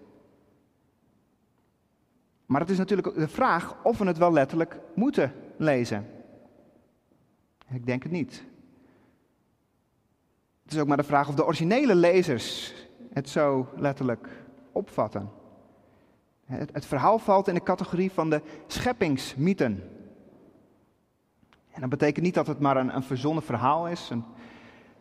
Maar 2.45 2.61
het 2.61 2.69
is 2.69 2.77
natuurlijk 2.77 3.15
de 3.15 3.27
vraag 3.27 3.83
of 3.83 3.97
we 3.97 4.05
het 4.05 4.17
wel 4.17 4.33
letterlijk 4.33 4.79
moeten 4.95 5.33
lezen. 5.57 6.07
Ik 7.71 7.85
denk 7.85 8.03
het 8.03 8.11
niet. 8.11 8.43
Het 10.63 10.73
is 10.73 10.79
ook 10.79 10.87
maar 10.87 10.97
de 10.97 11.03
vraag 11.03 11.27
of 11.27 11.35
de 11.35 11.45
originele 11.45 11.95
lezers 11.95 12.73
het 13.13 13.29
zo 13.29 13.67
letterlijk 13.75 14.29
opvatten. 14.71 15.29
Het, 16.45 16.85
verhaal 16.85 17.19
valt 17.19 17.47
in 17.47 17.53
de 17.53 17.63
categorie 17.63 18.11
van 18.11 18.29
de 18.29 18.41
scheppingsmythen. 18.67 19.83
En 21.71 21.81
dat 21.81 21.89
betekent 21.89 22.25
niet 22.25 22.33
dat 22.33 22.47
het 22.47 22.59
maar 22.59 22.77
een, 22.77 22.95
een 22.95 23.03
verzonnen 23.03 23.43
verhaal 23.43 23.87
is, 23.87 24.09
een, 24.09 24.23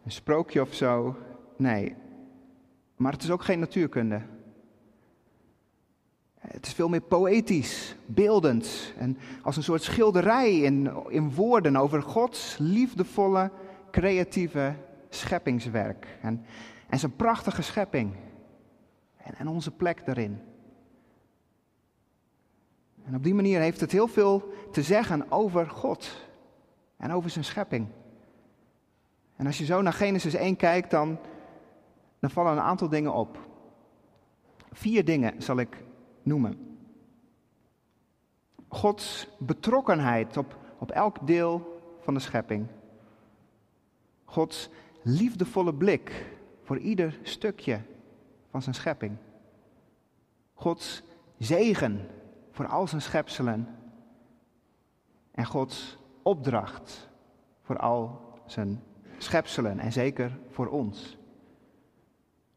een 0.04 0.10
sprookje 0.10 0.60
of 0.60 0.74
zo. 0.74 1.16
Nee, 1.56 1.94
maar 2.96 3.12
het 3.12 3.22
is 3.22 3.30
ook 3.30 3.44
geen 3.44 3.58
natuurkunde. 3.58 4.22
Het 6.38 6.66
is 6.66 6.72
veel 6.72 6.88
meer 6.88 7.00
poëtisch, 7.00 7.96
beeldend 8.06 8.92
en 8.98 9.18
als 9.42 9.56
een 9.56 9.62
soort 9.62 9.82
schilderij 9.82 10.58
in, 10.58 10.90
in 11.08 11.34
woorden 11.34 11.76
over 11.76 12.02
Gods 12.02 12.56
liefdevolle, 12.58 13.50
creatieve 13.90 14.74
scheppingswerk. 15.08 16.06
En, 16.22 16.44
en 16.88 16.98
zijn 16.98 17.16
prachtige 17.16 17.62
schepping. 17.62 18.16
En, 19.16 19.34
en 19.34 19.48
onze 19.48 19.70
plek 19.70 20.06
daarin. 20.06 20.40
En 23.04 23.14
op 23.14 23.22
die 23.22 23.34
manier 23.34 23.60
heeft 23.60 23.80
het 23.80 23.92
heel 23.92 24.08
veel 24.08 24.52
te 24.72 24.82
zeggen 24.82 25.30
over 25.30 25.70
God 25.70 26.28
en 26.96 27.12
over 27.12 27.30
zijn 27.30 27.44
schepping. 27.44 27.88
En 29.36 29.46
als 29.46 29.58
je 29.58 29.64
zo 29.64 29.82
naar 29.82 29.92
Genesis 29.92 30.34
1 30.34 30.56
kijkt, 30.56 30.90
dan, 30.90 31.18
dan 32.18 32.30
vallen 32.30 32.52
een 32.52 32.60
aantal 32.60 32.88
dingen 32.88 33.12
op. 33.12 33.38
Vier 34.72 35.04
dingen 35.04 35.42
zal 35.42 35.58
ik 35.58 35.84
noemen. 36.22 36.76
Gods 38.68 39.28
betrokkenheid 39.38 40.36
op, 40.36 40.56
op 40.78 40.90
elk 40.90 41.26
deel 41.26 41.80
van 42.00 42.14
de 42.14 42.20
schepping. 42.20 42.66
Gods 44.24 44.70
liefdevolle 45.02 45.74
blik 45.74 46.37
voor 46.68 46.78
ieder 46.78 47.18
stukje 47.22 47.80
van 48.50 48.62
zijn 48.62 48.74
schepping. 48.74 49.16
Gods 50.54 51.02
zegen 51.38 52.08
voor 52.50 52.66
al 52.66 52.86
zijn 52.86 53.02
schepselen. 53.02 53.68
En 55.30 55.46
Gods 55.46 55.98
opdracht 56.22 57.08
voor 57.62 57.78
al 57.78 58.20
zijn 58.46 58.82
schepselen 59.18 59.78
en 59.78 59.92
zeker 59.92 60.38
voor 60.50 60.66
ons. 60.66 61.18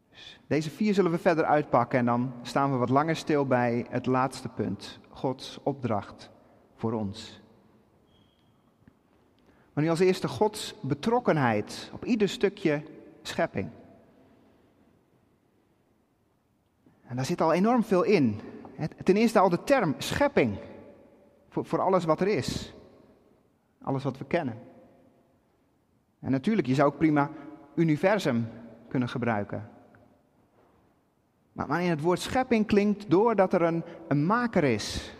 Dus 0.09 0.39
deze 0.47 0.69
vier 0.69 0.93
zullen 0.93 1.11
we 1.11 1.17
verder 1.17 1.45
uitpakken 1.45 1.99
en 1.99 2.05
dan 2.05 2.33
staan 2.41 2.71
we 2.71 2.77
wat 2.77 2.89
langer 2.89 3.15
stil 3.15 3.45
bij 3.45 3.85
het 3.89 4.05
laatste 4.05 4.49
punt. 4.49 4.99
Gods 5.09 5.59
opdracht 5.63 6.29
voor 6.75 6.93
ons. 6.93 7.41
Maar 9.73 9.83
nu 9.83 9.89
als 9.89 9.99
eerste 9.99 10.27
Gods 10.27 10.75
betrokkenheid 10.81 11.91
op 11.93 12.05
ieder 12.05 12.29
stukje 12.29 12.83
schepping. 13.21 13.69
En 17.11 17.17
daar 17.17 17.25
zit 17.25 17.41
al 17.41 17.53
enorm 17.53 17.83
veel 17.83 18.03
in. 18.03 18.39
Ten 19.03 19.15
eerste 19.15 19.39
al 19.39 19.49
de 19.49 19.63
term 19.63 19.95
schepping. 19.97 20.57
Voor, 21.49 21.81
alles 21.81 22.03
wat 22.03 22.21
er 22.21 22.27
is. 22.27 22.73
Alles 23.81 24.03
wat 24.03 24.17
we 24.17 24.25
kennen. 24.25 24.57
En 26.19 26.31
natuurlijk, 26.31 26.67
je 26.67 26.73
zou 26.73 26.91
ook 26.91 26.97
prima 26.97 27.29
universum 27.75 28.47
kunnen 28.87 29.09
gebruiken. 29.09 29.69
Maar, 31.51 31.67
maar 31.67 31.83
in 31.83 31.89
het 31.89 32.01
woord 32.01 32.19
schepping 32.19 32.65
klinkt 32.65 33.09
door 33.09 33.35
dat 33.35 33.53
er 33.53 33.61
een, 33.61 33.83
een 34.07 34.25
maker 34.25 34.63
is. 34.63 35.13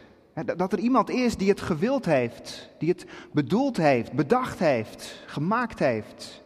Dat 0.55 0.74
er 0.74 0.79
iemand 0.79 1.10
is 1.10 1.38
die 1.38 1.50
het 1.50 1.62
gewild 1.62 2.05
heeft, 2.05 2.69
die 2.77 2.89
het 2.89 3.05
bedoeld 3.31 3.77
heeft, 3.77 4.13
bedacht 4.13 4.60
heeft, 4.60 5.24
gemaakt 5.25 5.79
heeft. 5.79 6.43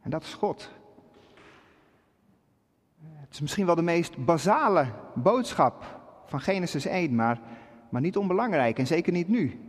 En 0.00 0.10
dat 0.10 0.22
is 0.22 0.34
God. 0.34 0.70
Het 3.32 3.40
is 3.40 3.46
misschien 3.46 3.66
wel 3.66 3.84
de 3.84 3.92
meest 3.92 4.24
basale 4.24 4.86
boodschap 5.14 6.00
van 6.26 6.40
Genesis 6.40 6.86
1, 6.86 7.14
maar, 7.14 7.40
maar 7.90 8.00
niet 8.00 8.16
onbelangrijk 8.16 8.78
en 8.78 8.86
zeker 8.86 9.12
niet 9.12 9.28
nu. 9.28 9.60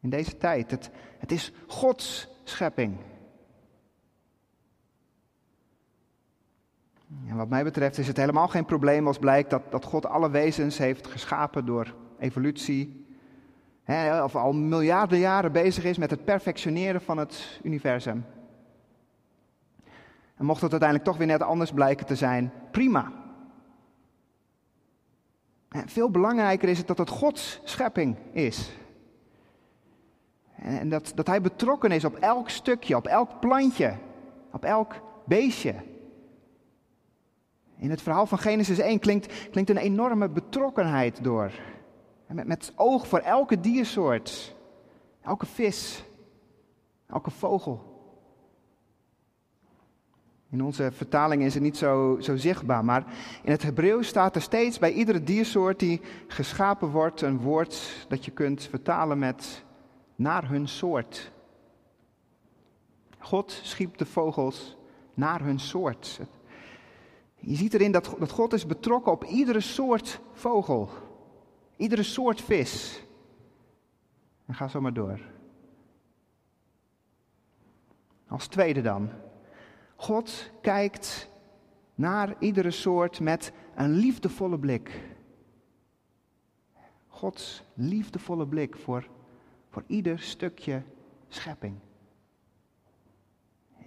In 0.00 0.10
deze 0.10 0.36
tijd. 0.36 0.70
Het, 0.70 0.90
het 1.18 1.32
is 1.32 1.52
Gods 1.66 2.28
schepping. 2.44 2.96
En 7.28 7.36
wat 7.36 7.48
mij 7.48 7.64
betreft 7.64 7.98
is 7.98 8.06
het 8.06 8.16
helemaal 8.16 8.48
geen 8.48 8.64
probleem 8.64 9.06
als 9.06 9.18
blijkt 9.18 9.50
dat, 9.50 9.62
dat 9.70 9.84
God 9.84 10.06
alle 10.06 10.30
wezens 10.30 10.78
heeft 10.78 11.06
geschapen 11.06 11.66
door 11.66 11.94
evolutie. 12.18 13.06
Of 14.22 14.36
al 14.36 14.52
miljarden 14.52 15.18
jaren 15.18 15.52
bezig 15.52 15.84
is 15.84 15.98
met 15.98 16.10
het 16.10 16.24
perfectioneren 16.24 17.00
van 17.00 17.18
het 17.18 17.60
universum. 17.62 18.24
En 20.36 20.44
mocht 20.44 20.60
het 20.60 20.70
uiteindelijk 20.70 21.10
toch 21.10 21.18
weer 21.18 21.26
net 21.26 21.42
anders 21.42 21.72
blijken 21.72 22.06
te 22.06 22.16
zijn, 22.16 22.52
prima. 22.70 23.12
Veel 25.68 26.10
belangrijker 26.10 26.68
is 26.68 26.78
het 26.78 26.86
dat 26.86 26.98
het 26.98 27.08
Gods 27.08 27.60
schepping 27.64 28.16
is. 28.32 28.72
En 30.54 30.88
dat, 30.88 31.12
dat 31.14 31.26
Hij 31.26 31.40
betrokken 31.40 31.90
is 31.90 32.04
op 32.04 32.16
elk 32.16 32.48
stukje, 32.48 32.96
op 32.96 33.06
elk 33.06 33.40
plantje, 33.40 33.94
op 34.52 34.64
elk 34.64 34.94
beestje. 35.24 35.74
In 37.76 37.90
het 37.90 38.02
verhaal 38.02 38.26
van 38.26 38.38
Genesis 38.38 38.78
1 38.78 38.98
klinkt, 38.98 39.50
klinkt 39.50 39.70
een 39.70 39.76
enorme 39.76 40.28
betrokkenheid 40.28 41.24
door. 41.24 41.52
Met, 42.26 42.46
met 42.46 42.72
oog 42.76 43.08
voor 43.08 43.18
elke 43.18 43.60
diersoort, 43.60 44.54
elke 45.20 45.46
vis, 45.46 46.04
elke 47.06 47.30
vogel. 47.30 47.93
In 50.54 50.64
onze 50.64 50.92
vertaling 50.92 51.42
is 51.42 51.54
het 51.54 51.62
niet 51.62 51.76
zo, 51.76 52.16
zo 52.20 52.36
zichtbaar, 52.36 52.84
maar 52.84 53.04
in 53.42 53.50
het 53.50 53.62
Hebreeuws 53.62 54.06
staat 54.06 54.34
er 54.34 54.42
steeds 54.42 54.78
bij 54.78 54.92
iedere 54.92 55.22
diersoort 55.22 55.78
die 55.78 56.00
geschapen 56.26 56.88
wordt 56.88 57.20
een 57.20 57.38
woord 57.38 58.06
dat 58.08 58.24
je 58.24 58.30
kunt 58.30 58.62
vertalen 58.62 59.18
met 59.18 59.64
naar 60.14 60.48
hun 60.48 60.68
soort. 60.68 61.32
God 63.18 63.60
schiep 63.62 63.96
de 63.98 64.06
vogels 64.06 64.76
naar 65.14 65.40
hun 65.40 65.60
soort. 65.60 66.20
Je 67.36 67.56
ziet 67.56 67.74
erin 67.74 67.92
dat, 67.92 68.16
dat 68.18 68.30
God 68.30 68.52
is 68.52 68.66
betrokken 68.66 69.12
op 69.12 69.24
iedere 69.24 69.60
soort 69.60 70.20
vogel, 70.32 70.88
iedere 71.76 72.02
soort 72.02 72.40
vis. 72.40 73.04
En 74.46 74.54
ga 74.54 74.68
zo 74.68 74.80
maar 74.80 74.94
door. 74.94 75.20
Als 78.28 78.46
tweede 78.46 78.80
dan, 78.80 79.10
God 79.96 80.50
kijkt 80.60 81.28
naar 81.94 82.34
iedere 82.38 82.70
soort 82.70 83.20
met 83.20 83.52
een 83.74 83.90
liefdevolle 83.90 84.58
blik. 84.58 85.00
Gods 87.08 87.62
liefdevolle 87.74 88.46
blik 88.46 88.76
voor, 88.76 89.08
voor 89.70 89.84
ieder 89.86 90.18
stukje 90.18 90.82
schepping. 91.28 91.78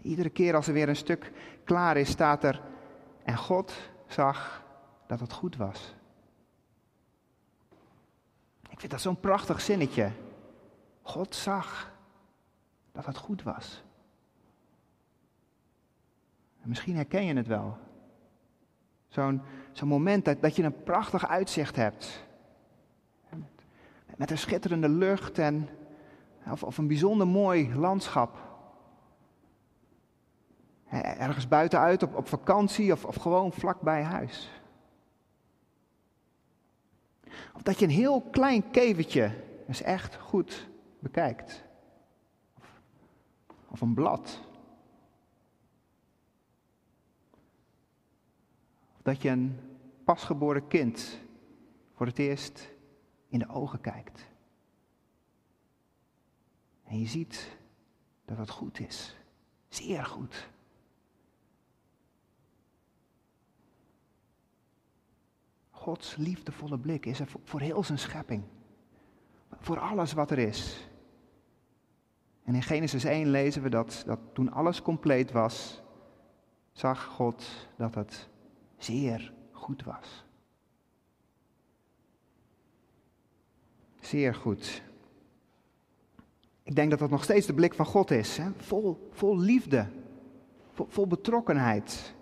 Iedere 0.01 0.29
keer 0.29 0.55
als 0.55 0.67
er 0.67 0.73
weer 0.73 0.89
een 0.89 0.95
stuk 0.95 1.31
klaar 1.63 1.97
is, 1.97 2.09
staat 2.09 2.43
er, 2.43 2.61
en 3.23 3.37
God 3.37 3.73
zag 4.07 4.63
dat 5.07 5.19
het 5.19 5.31
goed 5.31 5.55
was. 5.55 5.95
Ik 8.69 8.79
vind 8.79 8.91
dat 8.91 9.01
zo'n 9.01 9.19
prachtig 9.19 9.61
zinnetje. 9.61 10.11
God 11.01 11.35
zag 11.35 11.91
dat 12.91 13.05
het 13.05 13.17
goed 13.17 13.43
was. 13.43 13.83
Misschien 16.67 16.95
herken 16.95 17.25
je 17.25 17.33
het 17.33 17.47
wel. 17.47 17.77
Zo'n 19.07 19.41
zo'n 19.71 19.87
moment 19.87 20.25
dat, 20.25 20.41
dat 20.41 20.55
je 20.55 20.63
een 20.63 20.83
prachtig 20.83 21.27
uitzicht 21.27 21.75
hebt. 21.75 22.25
Met 24.17 24.31
een 24.31 24.37
schitterende 24.37 24.89
lucht 24.89 25.39
en, 25.39 25.69
of, 26.51 26.63
of 26.63 26.77
een 26.77 26.87
bijzonder 26.87 27.27
mooi 27.27 27.75
landschap. 27.75 28.45
Ergens 31.17 31.47
buitenuit 31.47 32.03
op, 32.03 32.15
op 32.15 32.27
vakantie 32.27 32.91
of, 32.91 33.05
of 33.05 33.15
gewoon 33.15 33.51
vlakbij 33.51 34.03
huis. 34.03 34.51
Of 37.53 37.61
dat 37.61 37.79
je 37.79 37.85
een 37.85 37.91
heel 37.91 38.21
klein 38.21 38.71
kevertje 38.71 39.31
eens 39.67 39.81
echt 39.81 40.15
goed 40.15 40.69
bekijkt. 40.99 41.63
Of, 42.57 42.81
of 43.67 43.81
een 43.81 43.93
blad. 43.93 44.46
Dat 49.07 49.21
je 49.21 49.29
een 49.29 49.59
pasgeboren 50.03 50.67
kind 50.67 51.19
voor 51.93 52.05
het 52.05 52.19
eerst 52.19 52.69
in 53.27 53.39
de 53.39 53.49
ogen 53.49 53.81
kijkt. 53.81 54.25
En 56.83 56.99
je 56.99 57.05
ziet 57.05 57.57
dat 58.25 58.37
het 58.37 58.49
goed 58.49 58.79
is. 58.79 59.17
Zeer 59.67 60.05
goed. 60.05 60.49
Gods 65.69 66.15
liefdevolle 66.15 66.79
blik 66.79 67.05
is 67.05 67.19
er 67.19 67.29
voor 67.43 67.61
heel 67.61 67.83
zijn 67.83 67.99
schepping. 67.99 68.43
Voor 69.59 69.79
alles 69.79 70.13
wat 70.13 70.31
er 70.31 70.39
is. 70.39 70.89
En 72.43 72.55
in 72.55 72.63
Genesis 72.63 73.03
1 73.03 73.29
lezen 73.29 73.61
we 73.61 73.69
dat, 73.69 74.03
dat 74.05 74.19
toen 74.33 74.51
alles 74.51 74.81
compleet 74.81 75.31
was, 75.31 75.81
zag 76.71 77.03
God 77.03 77.67
dat 77.77 77.95
het 77.95 78.29
zeer 78.77 79.33
goed 79.51 79.83
was. 79.83 80.25
Zeer 83.99 84.35
goed. 84.35 84.81
Ik 86.63 86.75
denk 86.75 86.89
dat 86.89 86.99
dat 86.99 87.09
nog 87.09 87.23
steeds 87.23 87.45
de 87.45 87.53
blik 87.53 87.73
van 87.73 87.85
God 87.85 88.11
is. 88.11 88.37
Hè? 88.37 88.49
Vol, 88.57 89.09
vol 89.11 89.37
liefde, 89.37 89.87
vol, 90.73 91.07
betrokkenheid. 91.07 92.15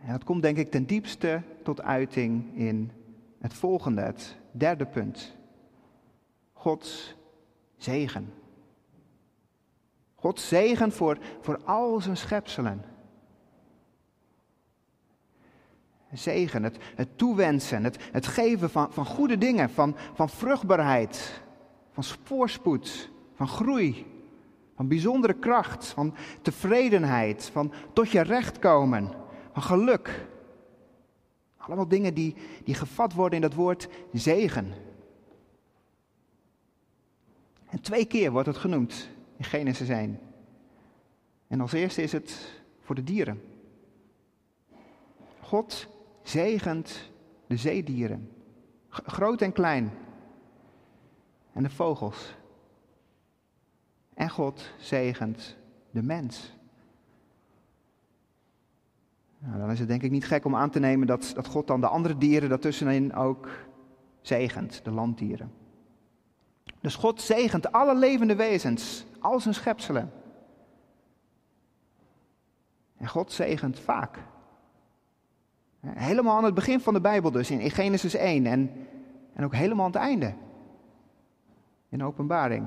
En 0.00 0.12
dat 0.12 0.24
komt 0.24 0.42
denk 0.42 0.56
ik 0.56 0.70
ten 0.70 0.86
diepste 0.86 1.42
tot 1.62 1.82
uiting 1.82 2.56
in 2.56 2.92
het 3.38 3.54
volgende, 3.54 4.00
het 4.00 4.36
derde 4.50 4.86
punt. 4.86 5.36
Gods 6.52 7.16
zegen. 7.76 8.32
Gods 10.14 10.48
zegen 10.48 10.92
voor, 10.92 11.18
voor 11.40 11.64
al 11.64 12.00
zijn 12.00 12.16
schepselen. 12.16 12.93
Zegen, 16.18 16.62
het, 16.62 16.76
het 16.94 17.18
toewensen, 17.18 17.84
het, 17.84 17.98
het 18.12 18.26
geven 18.26 18.70
van, 18.70 18.92
van 18.92 19.06
goede 19.06 19.38
dingen, 19.38 19.70
van, 19.70 19.96
van 20.14 20.28
vruchtbaarheid, 20.28 21.42
van 21.92 22.04
voorspoed, 22.24 23.10
van 23.34 23.48
groei, 23.48 24.06
van 24.76 24.88
bijzondere 24.88 25.34
kracht, 25.34 25.86
van 25.86 26.14
tevredenheid, 26.42 27.50
van 27.52 27.72
tot 27.92 28.10
je 28.10 28.20
recht 28.20 28.58
komen 28.58 29.22
van 29.54 29.62
geluk. 29.62 30.26
Allemaal 31.56 31.88
dingen 31.88 32.14
die, 32.14 32.34
die 32.64 32.74
gevat 32.74 33.12
worden 33.12 33.34
in 33.34 33.48
dat 33.48 33.54
woord 33.54 33.88
zegen. 34.12 34.72
En 37.66 37.80
twee 37.80 38.04
keer 38.04 38.30
wordt 38.30 38.46
het 38.46 38.56
genoemd 38.56 39.08
in 39.36 39.44
Genesis 39.44 39.88
1. 39.88 40.20
En 41.46 41.60
als 41.60 41.72
eerste 41.72 42.02
is 42.02 42.12
het 42.12 42.62
voor 42.80 42.94
de 42.94 43.04
dieren. 43.04 43.42
God 45.40 45.86
zegent 46.24 47.12
de 47.46 47.56
zeedieren, 47.56 48.30
groot 48.88 49.40
en 49.40 49.52
klein, 49.52 49.92
en 51.52 51.62
de 51.62 51.70
vogels. 51.70 52.36
En 54.14 54.30
God 54.30 54.72
zegent 54.78 55.56
de 55.90 56.02
mens. 56.02 56.56
Nou, 59.38 59.58
dan 59.58 59.70
is 59.70 59.78
het 59.78 59.88
denk 59.88 60.02
ik 60.02 60.10
niet 60.10 60.26
gek 60.26 60.44
om 60.44 60.56
aan 60.56 60.70
te 60.70 60.78
nemen 60.78 61.06
dat, 61.06 61.32
dat 61.34 61.46
God 61.46 61.66
dan 61.66 61.80
de 61.80 61.88
andere 61.88 62.18
dieren 62.18 62.48
daartussenin 62.48 63.14
ook 63.14 63.48
zegent, 64.20 64.84
de 64.84 64.90
landdieren. 64.90 65.52
Dus 66.80 66.94
God 66.94 67.20
zegent 67.20 67.72
alle 67.72 67.96
levende 67.96 68.34
wezens, 68.34 69.06
al 69.20 69.40
zijn 69.40 69.54
schepselen. 69.54 70.12
En 72.96 73.08
God 73.08 73.32
zegent 73.32 73.78
vaak. 73.78 74.18
Helemaal 75.84 76.36
aan 76.36 76.44
het 76.44 76.54
begin 76.54 76.80
van 76.80 76.94
de 76.94 77.00
Bijbel 77.00 77.30
dus, 77.30 77.50
in 77.50 77.70
Genesis 77.70 78.14
1 78.14 78.46
en, 78.46 78.70
en 79.34 79.44
ook 79.44 79.54
helemaal 79.54 79.84
aan 79.84 79.92
het 79.92 80.00
einde. 80.00 80.34
In 81.88 82.04
openbaring. 82.04 82.66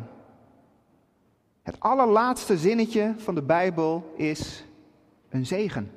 Het 1.62 1.80
allerlaatste 1.80 2.58
zinnetje 2.58 3.14
van 3.18 3.36
de 3.36 3.44
Bijbel 3.44 4.14
is 4.16 4.66
een 5.30 5.46
zegen. 5.46 5.92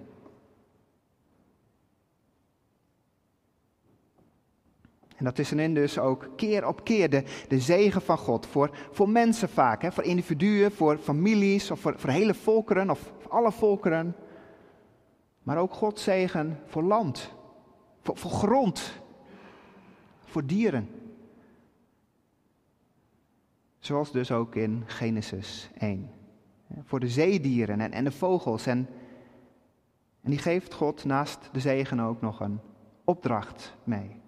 En 5.17 5.25
dat 5.27 5.39
is 5.39 5.51
erin 5.51 5.75
dus 5.75 5.99
ook 5.99 6.29
keer 6.37 6.67
op 6.67 6.85
keer 6.85 7.11
de, 7.11 7.25
de 7.49 7.61
zegen 7.61 8.03
van 8.03 8.19
God. 8.19 8.47
Voor, 8.47 8.71
voor 8.91 9.09
mensen 9.09 9.49
vaak, 9.49 9.83
hè, 9.83 9.93
voor 9.93 10.05
individuen, 10.05 10.73
voor 10.73 10.99
families 10.99 11.71
of 11.71 11.81
voor, 11.81 11.97
hele 12.11 12.35
volkeren 12.35 12.91
of 12.91 13.13
alle 13.29 13.53
volkeren. 13.53 14.15
Maar 15.51 15.59
ook 15.59 15.73
Gods 15.73 16.03
zegen 16.03 16.59
voor 16.67 16.83
land, 16.83 17.35
voor, 18.01 18.17
voor 18.17 18.31
grond, 18.31 18.93
voor 20.25 20.47
dieren. 20.47 20.89
Zoals 23.79 24.13
dus 24.13 24.31
ook 24.31 24.55
in 24.55 24.83
Genesis 24.87 25.71
1. 25.79 26.11
Voor 26.83 27.01
de 27.01 27.09
zeedieren 27.09 27.81
en, 27.81 27.93
en 27.93 28.05
de 28.05 28.13
vogels. 28.13 28.67
En, 28.67 28.89
en 30.21 30.31
die 30.31 30.39
geeft 30.39 30.75
God 30.75 31.05
naast 31.05 31.49
de 31.53 31.61
zegen 31.61 32.01
ook 32.01 32.21
nog 32.21 32.41
een 32.41 32.61
opdracht 33.05 33.77
mee. 33.85 34.21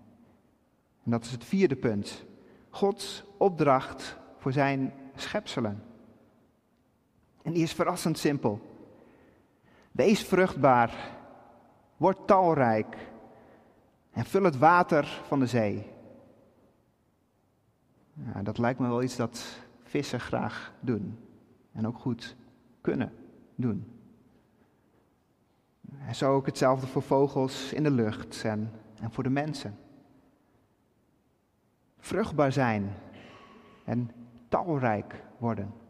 En 1.04 1.10
dat 1.10 1.24
is 1.24 1.30
het 1.30 1.44
vierde 1.44 1.76
punt. 1.76 2.24
Gods 2.70 3.24
opdracht 3.36 4.18
voor 4.38 4.52
zijn 4.52 4.94
schepselen. 5.14 5.82
En 7.42 7.52
die 7.52 7.62
is 7.62 7.72
verrassend 7.72 8.18
simpel. 8.18 8.71
Wees 9.92 10.24
vruchtbaar, 10.24 11.10
word 11.96 12.26
talrijk 12.26 12.96
en 14.10 14.24
vul 14.24 14.42
het 14.42 14.58
water 14.58 15.22
van 15.26 15.38
de 15.38 15.46
zee. 15.46 15.86
Dat 18.42 18.58
lijkt 18.58 18.78
me 18.78 18.88
wel 18.88 19.02
iets 19.02 19.16
dat 19.16 19.58
vissen 19.82 20.20
graag 20.20 20.72
doen 20.80 21.18
en 21.72 21.86
ook 21.86 21.98
goed 21.98 22.36
kunnen 22.80 23.12
doen. 23.54 23.86
En 26.06 26.14
zo 26.14 26.34
ook 26.34 26.46
hetzelfde 26.46 26.86
voor 26.86 27.02
vogels 27.02 27.72
in 27.72 27.82
de 27.82 27.90
lucht 27.90 28.44
en, 28.44 28.70
en 29.00 29.12
voor 29.12 29.22
de 29.22 29.30
mensen 29.30 29.78
vruchtbaar 31.98 32.52
zijn 32.52 32.94
en 33.84 34.10
talrijk 34.48 35.24
worden. 35.38 35.81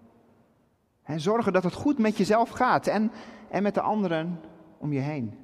En 1.02 1.20
zorgen 1.20 1.52
dat 1.52 1.64
het 1.64 1.74
goed 1.74 1.98
met 1.98 2.16
jezelf 2.16 2.50
gaat 2.50 2.86
en, 2.86 3.10
en 3.50 3.62
met 3.62 3.74
de 3.74 3.80
anderen 3.80 4.40
om 4.78 4.92
je 4.92 5.00
heen. 5.00 5.38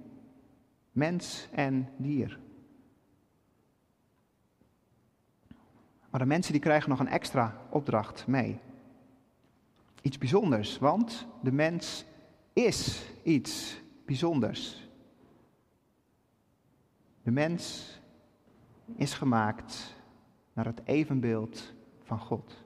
Mens 0.93 1.49
en 1.53 1.89
dier. 1.97 2.39
Maar 6.11 6.21
de 6.21 6.27
mensen 6.27 6.53
die 6.53 6.61
krijgen 6.61 6.91
nog 6.91 7.01
een 7.01 7.09
extra 7.09 7.57
opdracht 7.71 8.27
mee. 8.27 8.61
Iets 10.03 10.19
bijzonders, 10.19 10.79
want 10.79 11.27
de 11.43 11.53
mens 11.53 12.05
is 12.53 13.11
iets 13.23 13.81
bijzonders. 14.05 14.89
De 17.23 17.31
mens 17.31 17.93
is 18.97 19.15
gemaakt 19.15 19.95
naar 20.53 20.65
het 20.65 20.81
evenbeeld 20.85 21.73
van 22.03 22.19
God. 22.19 22.65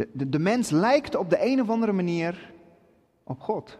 De, 0.00 0.08
de, 0.12 0.28
de 0.28 0.38
mens 0.38 0.70
lijkt 0.70 1.14
op 1.14 1.30
de 1.30 1.46
een 1.46 1.60
of 1.60 1.70
andere 1.70 1.92
manier 1.92 2.52
op 3.22 3.40
God. 3.40 3.78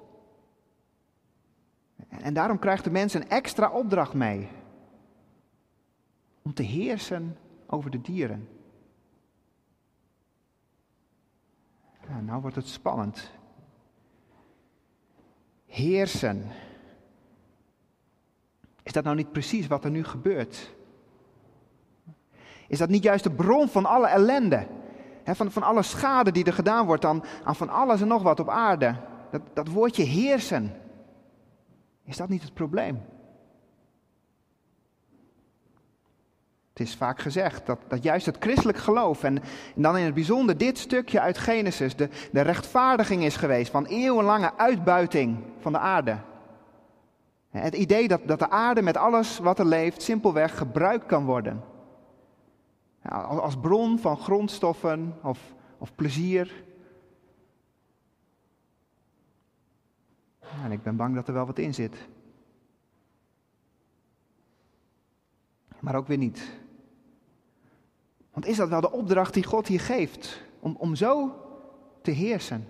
En 2.09 2.35
daarom 2.35 2.59
krijgt 2.59 2.85
de 2.85 2.91
mens 2.91 3.15
een 3.15 3.29
extra 3.29 3.71
opdracht 3.71 4.15
mee. 4.15 4.49
Om 6.43 6.55
te 6.55 6.63
heersen 6.63 7.37
over 7.67 7.91
de 7.91 8.01
dieren. 8.01 8.49
Nou, 12.09 12.23
nou 12.23 12.41
wordt 12.41 12.57
het 12.57 12.69
spannend. 12.69 13.31
Heersen. 15.67 16.47
Is 18.83 18.93
dat 18.93 19.05
nou 19.05 19.17
niet 19.17 19.33
precies 19.33 19.67
wat 19.67 19.85
er 19.85 19.91
nu 19.91 20.05
gebeurt? 20.05 20.75
Is 22.69 22.79
dat 22.79 22.89
niet 22.89 23.03
juist 23.03 23.25
de 23.25 23.33
bron 23.33 23.69
van 23.69 23.87
alle 23.87 24.07
ellende? 24.07 24.67
Van, 25.37 25.51
van 25.51 25.63
alle 25.63 25.83
schade 25.83 26.33
die 26.33 26.45
er 26.45 26.53
gedaan 26.53 26.87
wordt 26.87 27.05
aan, 27.05 27.25
aan 27.45 27.57
van 27.57 27.69
alles 27.69 28.01
en 28.01 28.09
nog 28.09 28.23
wat 28.23 28.41
op 28.41 28.49
aarde. 28.49 28.95
Dat, 29.31 29.43
dat 29.53 29.69
woordje 29.69 30.03
heersen. 30.03 30.75
Is 32.05 32.17
dat 32.17 32.29
niet 32.29 32.43
het 32.43 32.55
probleem? 32.55 33.03
Het 36.73 36.89
is 36.89 36.95
vaak 36.95 37.21
gezegd 37.21 37.67
dat, 37.67 37.79
dat 37.89 38.03
juist 38.03 38.27
het 38.27 38.37
christelijk 38.41 38.79
geloof 38.79 39.23
en, 39.25 39.43
dan 39.75 39.97
in 39.97 40.05
het 40.05 40.15
bijzonder 40.15 40.57
dit 40.57 40.79
stukje 40.79 41.21
uit 41.21 41.39
Genesis 41.39 41.97
de, 41.97 42.09
de 42.33 42.41
rechtvaardiging 42.41 43.25
is 43.25 43.37
geweest 43.37 43.71
van 43.71 43.87
eeuwenlange 43.87 44.53
uitbuiting 44.57 45.39
van 45.61 45.73
de 45.73 45.79
aarde. 45.79 46.17
Het 47.51 47.75
idee 47.75 48.09
dat, 48.09 48.21
dat 48.25 48.39
de 48.39 48.51
aarde 48.51 48.83
met 48.83 48.97
alles 48.97 49.39
wat 49.39 49.59
er 49.59 49.67
leeft 49.67 50.03
simpelweg 50.03 50.59
gebruikt 50.59 51.07
kan 51.07 51.25
worden. 51.25 51.63
Als 53.03 53.57
bron 53.57 53.99
van 53.99 54.17
grondstoffen 54.17 55.15
of, 55.23 55.55
of 55.79 55.95
plezier. 55.95 56.65
En 60.65 60.73
ik 60.73 60.83
ben 60.83 60.97
bang 60.97 61.15
dat 61.15 61.29
er 61.29 61.35
wel 61.35 61.47
wat 61.47 61.59
in 61.59 61.75
zit. 61.75 62.09
Maar 65.79 65.95
ook 65.95 66.07
weer 66.07 66.19
niet. 66.19 66.59
Want 68.31 68.47
is 68.47 68.57
dat 68.57 68.69
wel 68.69 68.81
de 68.81 68.93
opdracht 68.93 69.35
die 69.35 69.45
God 69.45 69.67
hier 69.67 69.81
geeft? 69.81 70.43
Om, 70.61 70.77
om 70.79 70.95
zo 70.95 71.35
te 72.03 72.11
heersen? 72.11 72.69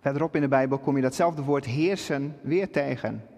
Verderop 0.00 0.34
in 0.34 0.40
de 0.40 0.48
Bijbel 0.48 0.78
kom 0.78 0.96
je 0.96 1.02
datzelfde 1.02 1.42
woord 1.42 1.64
heersen 1.64 2.38
weer 2.42 2.70
tegen. 2.70 3.29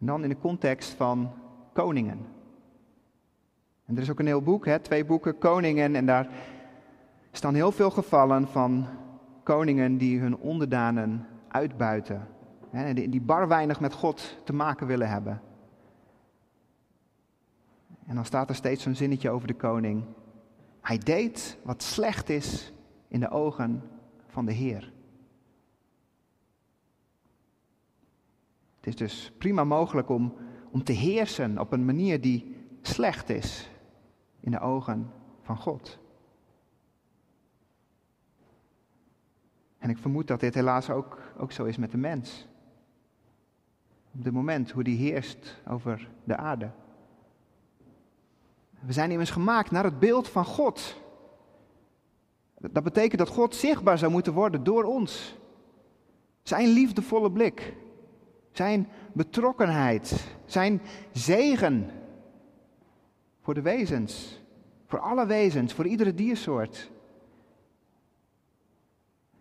En 0.00 0.06
dan 0.06 0.22
in 0.22 0.28
de 0.28 0.38
context 0.38 0.90
van 0.90 1.32
koningen. 1.72 2.26
En 3.84 3.96
er 3.96 4.02
is 4.02 4.10
ook 4.10 4.18
een 4.18 4.26
heel 4.26 4.42
boek, 4.42 4.66
hè, 4.66 4.78
twee 4.78 5.04
boeken, 5.04 5.38
Koningen. 5.38 5.94
En 5.94 6.06
daar 6.06 6.28
staan 7.32 7.54
heel 7.54 7.72
veel 7.72 7.90
gevallen 7.90 8.48
van 8.48 8.86
koningen 9.42 9.96
die 9.96 10.20
hun 10.20 10.36
onderdanen 10.36 11.26
uitbuiten. 11.48 12.28
Hè, 12.70 12.94
die, 12.94 13.08
die 13.08 13.20
bar 13.20 13.48
weinig 13.48 13.80
met 13.80 13.92
God 13.92 14.40
te 14.44 14.52
maken 14.52 14.86
willen 14.86 15.08
hebben. 15.08 15.40
En 18.06 18.14
dan 18.14 18.24
staat 18.24 18.48
er 18.48 18.54
steeds 18.54 18.82
zo'n 18.82 18.94
zinnetje 18.94 19.30
over 19.30 19.46
de 19.46 19.54
koning. 19.54 20.04
Hij 20.80 20.98
deed 20.98 21.58
wat 21.62 21.82
slecht 21.82 22.28
is 22.28 22.72
in 23.08 23.20
de 23.20 23.30
ogen 23.30 23.82
van 24.26 24.44
de 24.44 24.52
Heer. 24.52 24.92
Het 28.80 28.88
is 28.88 28.96
dus 28.96 29.32
prima 29.38 29.64
mogelijk 29.64 30.08
om, 30.08 30.34
om 30.70 30.84
te 30.84 30.92
heersen 30.92 31.58
op 31.58 31.72
een 31.72 31.84
manier 31.84 32.20
die 32.20 32.56
slecht 32.82 33.28
is 33.28 33.70
in 34.40 34.50
de 34.50 34.60
ogen 34.60 35.12
van 35.42 35.56
God. 35.56 35.98
En 39.78 39.90
ik 39.90 39.98
vermoed 39.98 40.26
dat 40.26 40.40
dit 40.40 40.54
helaas 40.54 40.90
ook, 40.90 41.18
ook 41.38 41.52
zo 41.52 41.64
is 41.64 41.76
met 41.76 41.90
de 41.90 41.96
mens. 41.96 42.46
Op 44.14 44.24
dit 44.24 44.32
moment 44.32 44.70
hoe 44.70 44.82
die 44.82 44.96
heerst 44.96 45.60
over 45.68 46.10
de 46.24 46.36
aarde. 46.36 46.70
We 48.80 48.92
zijn 48.92 49.10
immers 49.10 49.30
gemaakt 49.30 49.70
naar 49.70 49.84
het 49.84 49.98
beeld 49.98 50.28
van 50.28 50.44
God. 50.44 50.96
Dat 52.58 52.82
betekent 52.82 53.18
dat 53.18 53.28
God 53.28 53.54
zichtbaar 53.54 53.98
zou 53.98 54.12
moeten 54.12 54.32
worden 54.32 54.64
door 54.64 54.84
ons. 54.84 55.38
Zijn 56.42 56.68
liefdevolle 56.68 57.32
blik, 57.32 57.74
zijn 58.52 58.88
betrokkenheid, 59.12 60.26
zijn 60.44 60.80
zegen 61.12 61.90
voor 63.40 63.54
de 63.54 63.62
wezens, 63.62 64.40
voor 64.86 64.98
alle 64.98 65.26
wezens, 65.26 65.72
voor 65.72 65.86
iedere 65.86 66.14
diersoort. 66.14 66.90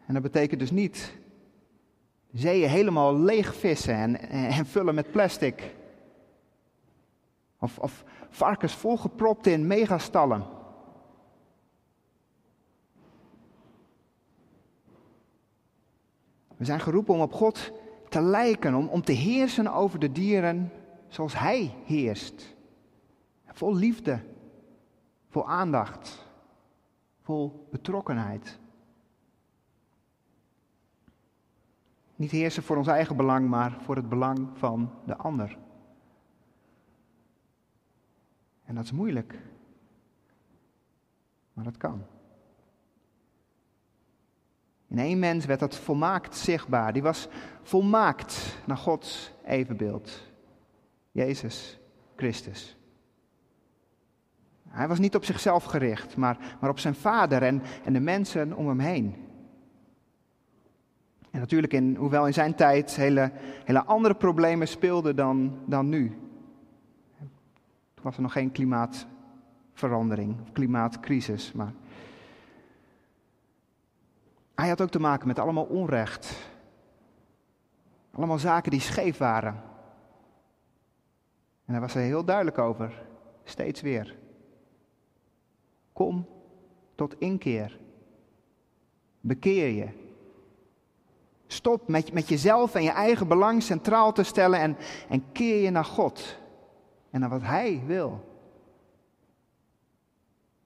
En 0.06 0.14
dat 0.14 0.24
betekent 0.24 0.60
dus 0.60 0.72
niet 0.72 1.18
zeeën 2.32 2.70
helemaal 2.70 3.18
leeg 3.18 3.56
vissen 3.56 3.94
en, 3.96 4.20
en 4.30 4.66
vullen 4.66 4.96
met 4.96 5.12
plastic. 5.12 5.76
Of, 7.60 7.80
of 7.80 8.04
varkens 8.30 8.74
volgepropt 8.76 9.48
in 9.48 9.68
megastallen. 9.68 10.46
We 16.58 16.66
zijn 16.66 16.80
geroepen 16.80 17.14
om 17.14 17.22
op 17.22 17.34
God 17.34 17.72
te 18.10 18.22
lijken, 18.22 18.76
om, 18.76 18.88
om 18.88 19.02
te 19.02 19.12
heersen 19.12 19.74
over 19.74 20.00
de 20.00 20.12
dieren 20.12 20.72
zoals 21.08 21.40
Hij 21.40 21.76
heerst. 21.86 22.56
Vol 23.46 23.76
liefde, 23.76 24.24
vol 25.30 25.48
aandacht, 25.48 26.26
vol 27.22 27.68
betrokkenheid. 27.72 28.60
Niet 32.16 32.32
heersen 32.32 32.64
voor 32.64 32.78
ons 32.78 32.88
eigen 32.88 33.16
belang, 33.16 33.50
maar 33.50 33.78
voor 33.82 33.96
het 33.96 34.10
belang 34.10 34.48
van 34.54 34.92
de 35.06 35.18
ander. 35.18 35.58
En 38.66 38.76
dat 38.76 38.84
is 38.84 38.92
moeilijk. 38.92 39.40
Maar 41.54 41.64
dat 41.64 41.78
kan. 41.78 42.04
In 44.90 45.00
één 45.00 45.20
mens 45.20 45.46
werd 45.46 45.60
dat 45.60 45.76
volmaakt 45.76 46.36
zichtbaar. 46.36 46.94
Die 46.94 47.02
was 47.02 47.28
volmaakt 47.62 48.58
naar 48.66 48.78
Gods 48.78 49.32
evenbeeld. 49.46 50.32
Jezus 51.12 51.80
Christus. 52.16 52.78
Hij 54.68 54.88
was 54.88 55.00
niet 55.00 55.16
op 55.16 55.26
zichzelf 55.26 55.64
gericht, 55.64 56.18
maar, 56.18 56.58
maar 56.62 56.70
op 56.70 56.80
zijn 56.80 56.96
vader 56.96 57.44
en, 57.44 57.62
en 57.84 57.94
de 57.94 58.00
mensen 58.00 58.54
om 58.54 58.68
hem 58.68 58.80
heen. 58.80 59.16
En 61.32 61.40
natuurlijk, 61.40 61.74
in, 61.74 61.96
hoewel 61.96 62.28
in 62.28 62.34
zijn 62.34 62.56
tijd 62.56 62.96
hele, 62.96 63.32
hele 63.66 63.86
andere 63.86 64.16
problemen 64.16 64.68
speelden 64.68 65.16
dan, 65.16 65.60
dan 65.66 65.90
nu. 65.90 66.08
Toen 67.94 68.04
was 68.04 68.16
er 68.16 68.22
nog 68.22 68.32
geen 68.32 68.52
klimaatverandering 68.52 70.36
klimaatcrisis. 70.52 71.52
Maar 71.52 71.74
hij 74.60 74.70
had 74.70 74.82
ook 74.82 74.90
te 74.90 75.00
maken 75.00 75.28
met 75.28 75.40
allemaal 75.40 75.66
onrecht. 75.66 76.50
Allemaal 78.12 78.38
zaken 78.38 78.72
die 78.72 78.80
scheef 78.80 79.18
waren. 79.18 79.54
En 81.66 81.74
daar 81.74 81.82
was 81.82 81.94
hij 81.94 82.06
heel 82.06 82.26
duidelijk 82.26 82.58
over, 82.58 83.06
steeds 83.44 83.82
weer. 83.82 84.18
Kom 85.94 86.28
tot 86.96 87.20
inkeer. 87.20 87.80
Bekeer 89.22 89.70
je. 89.70 89.88
Stop 91.48 91.88
met, 91.88 92.14
met 92.14 92.28
jezelf 92.28 92.76
en 92.76 92.84
je 92.84 92.92
eigen 92.92 93.28
belang 93.28 93.64
centraal 93.64 94.12
te 94.12 94.24
stellen 94.24 94.60
en, 94.60 94.78
en 95.10 95.32
keer 95.32 95.62
je 95.62 95.70
naar 95.70 95.86
God 95.86 96.38
en 97.10 97.20
naar 97.20 97.30
wat 97.30 97.42
Hij 97.42 97.84
wil. 97.86 98.28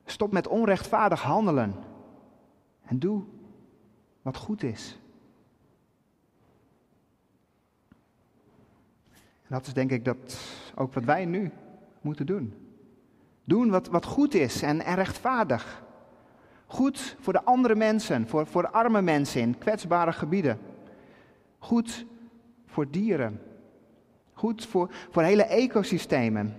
Stop 0.06 0.32
met 0.32 0.48
onrechtvaardig 0.48 1.22
handelen 1.22 1.76
en 2.86 3.00
doe 3.00 3.24
wat 4.24 4.38
goed 4.38 4.64
is. 4.64 4.98
En 9.44 9.50
dat 9.50 9.68
is 9.68 9.74
denk 9.74 9.92
ik 9.92 10.06
dat 10.06 10.42
ook 10.76 10.94
wat 10.94 11.04
wij 11.04 11.26
nu 11.26 11.52
moeten 12.02 12.26
doen. 12.26 12.54
Doen 13.44 13.70
wat, 13.70 13.88
wat 13.88 14.06
goed 14.06 14.34
is 14.34 14.62
en, 14.62 14.82
rechtvaardig. 14.82 15.84
Goed 16.66 17.16
voor 17.20 17.34
de 17.34 17.44
andere 17.44 17.76
mensen, 17.76 18.28
voor, 18.28 18.48
voor 18.48 18.70
arme 18.70 19.02
mensen 19.02 19.42
in 19.42 19.58
kwetsbare 19.58 20.12
gebieden. 20.12 20.60
Goed 21.60 22.06
voor 22.66 22.90
dieren. 22.90 23.42
Goed 24.34 24.66
voor, 24.66 24.94
voor 25.10 25.22
hele 25.24 25.44
ecosystemen. 25.44 26.56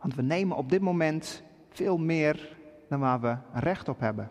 Want 0.00 0.14
we 0.14 0.22
nemen 0.22 0.56
op 0.56 0.70
dit 0.70 0.80
moment 0.80 1.42
veel 1.68 1.98
meer 1.98 2.56
dan 2.88 3.00
waar 3.00 3.20
we 3.20 3.36
recht 3.52 3.88
op 3.88 4.00
hebben. 4.00 4.30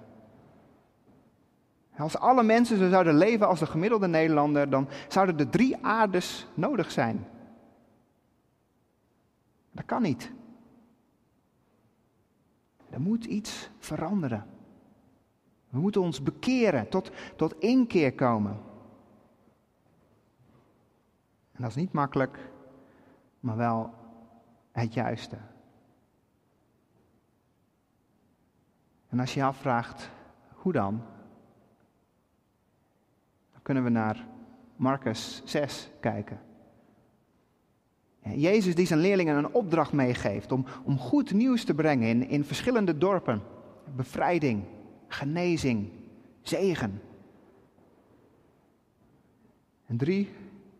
Als 1.99 2.17
alle 2.17 2.43
mensen 2.43 2.77
zo 2.77 2.89
zouden 2.89 3.17
leven 3.17 3.47
als 3.47 3.59
de 3.59 3.65
gemiddelde 3.65 4.07
Nederlander, 4.07 4.69
dan 4.69 4.87
zouden 5.07 5.37
er 5.37 5.49
drie 5.49 5.85
aardes 5.85 6.47
nodig 6.53 6.91
zijn. 6.91 7.27
Dat 9.71 9.85
kan 9.85 10.01
niet. 10.01 10.31
Er 12.89 13.01
moet 13.01 13.25
iets 13.25 13.69
veranderen. 13.77 14.45
We 15.69 15.79
moeten 15.79 16.01
ons 16.01 16.23
bekeren, 16.23 16.89
tot, 16.89 17.11
tot 17.35 17.59
inkeer 17.59 18.13
komen. 18.13 18.57
En 21.51 21.61
dat 21.61 21.69
is 21.69 21.75
niet 21.75 21.93
makkelijk, 21.93 22.49
maar 23.39 23.57
wel 23.57 23.93
het 24.71 24.93
juiste. 24.93 25.37
En 29.09 29.19
als 29.19 29.33
je 29.33 29.39
je 29.39 29.45
afvraagt, 29.45 30.09
hoe 30.53 30.71
dan? 30.71 31.01
Kunnen 33.69 33.87
we 33.87 33.93
naar 33.93 34.25
Marcus 34.75 35.41
6 35.45 35.89
kijken. 35.99 36.39
Jezus 38.35 38.75
die 38.75 38.85
zijn 38.85 38.99
leerlingen 38.99 39.37
een 39.37 39.53
opdracht 39.53 39.91
meegeeft 39.91 40.51
om, 40.51 40.65
om 40.83 40.97
goed 40.97 41.33
nieuws 41.33 41.63
te 41.63 41.73
brengen 41.73 42.07
in, 42.07 42.27
in 42.27 42.43
verschillende 42.43 42.97
dorpen. 42.97 43.41
Bevrijding, 43.95 44.63
genezing, 45.07 45.89
zegen. 46.41 47.01
En 49.85 49.97
drie 49.97 50.29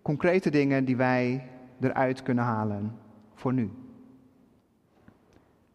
concrete 0.01 0.49
dingen 0.49 0.85
die 0.85 0.97
wij 0.97 1.49
eruit 1.79 2.23
kunnen 2.23 2.43
halen 2.43 2.97
voor 3.33 3.53
nu. 3.53 3.71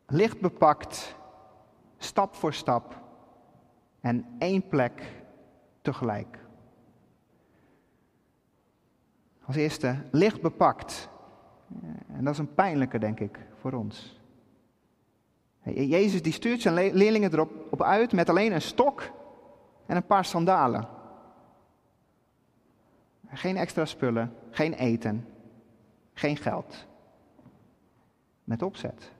Licht 0.07 0.40
bepakt, 0.40 1.16
stap 1.98 2.35
voor 2.35 2.53
stap 2.55 3.00
en 4.00 4.27
één 4.38 4.68
plek 4.68 5.12
tegelijk. 5.83 6.42
Als 9.47 9.57
eerste, 9.57 9.97
licht 10.11 10.41
bepakt. 10.43 11.09
En 12.09 12.25
dat 12.25 12.33
is 12.33 12.39
een 12.39 12.55
pijnlijke, 12.55 12.99
denk 12.99 13.21
ik, 13.21 13.39
voor 13.61 13.73
ons. 13.73 14.21
Jezus 15.63 16.23
die 16.23 16.33
stuurt 16.33 16.61
zijn 16.61 16.95
leerlingen 16.95 17.33
erop 17.33 17.53
op 17.71 17.83
uit 17.83 18.13
met 18.13 18.29
alleen 18.29 18.53
een 18.53 18.63
stok 18.63 19.11
en 19.87 19.97
een 19.97 20.07
paar 20.07 20.25
sandalen. 20.25 20.89
Geen 23.29 23.57
extra 23.57 23.85
spullen, 23.85 24.35
geen 24.51 24.73
eten, 24.73 25.29
geen 26.13 26.37
geld. 26.37 26.87
Met 28.45 28.63
opzet. 28.63 29.13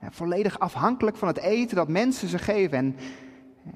volledig 0.00 0.58
afhankelijk 0.58 1.16
van 1.16 1.28
het 1.28 1.38
eten 1.38 1.76
dat 1.76 1.88
mensen 1.88 2.28
ze 2.28 2.38
geven 2.38 2.78
en, 2.78 2.96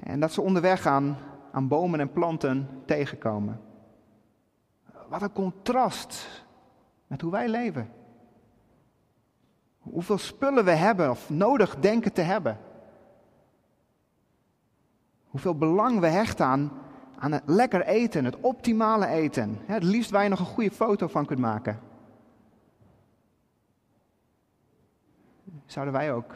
en 0.03 0.21
dat 0.21 0.33
ze 0.33 0.41
onderweg 0.41 0.87
aan, 0.87 1.19
aan 1.53 1.69
bomen 1.69 2.01
en 2.01 2.13
planten 2.13 2.69
tegenkomen. 2.85 3.61
Wat 5.11 5.23
een 5.23 5.33
contrast 5.33 6.45
met 7.07 7.21
hoe 7.21 7.31
wij 7.31 7.49
leven. 7.49 7.91
Hoeveel 9.79 10.19
spullen 10.19 10.65
we 10.65 10.71
hebben 10.71 11.11
of 11.11 11.31
nodig 11.31 11.77
denken 11.77 12.13
te 12.13 12.21
hebben. 12.21 12.59
Hoeveel 15.29 15.55
belang 15.55 16.01
we 16.01 16.07
hechten 16.07 16.47
aan, 16.47 16.73
aan 17.19 17.33
het 17.33 17.43
lekker 17.47 17.87
eten, 17.87 18.25
het 18.25 18.41
optimale 18.41 19.07
eten. 19.07 19.59
Het 19.67 19.83
liefst 19.83 20.11
waar 20.11 20.23
je 20.23 20.29
nog 20.29 20.39
een 20.39 20.47
goede 20.47 20.71
foto 20.71 21.07
van 21.07 21.27
kunt 21.27 21.41
maken. 21.41 21.81
Zouden 25.67 25.95
wij 25.95 26.13
ook 26.13 26.35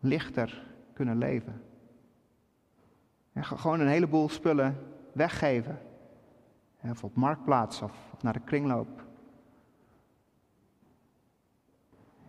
lichter 0.00 0.66
kunnen 0.92 1.18
leven? 1.18 1.62
gewoon 3.34 3.80
een 3.80 3.88
heleboel 3.88 4.28
spullen 4.28 4.78
weggeven. 5.12 5.78
Of 6.90 7.04
op 7.04 7.14
marktplaats 7.14 7.82
of 7.82 7.92
naar 8.20 8.32
de 8.32 8.40
kringloop. 8.40 9.04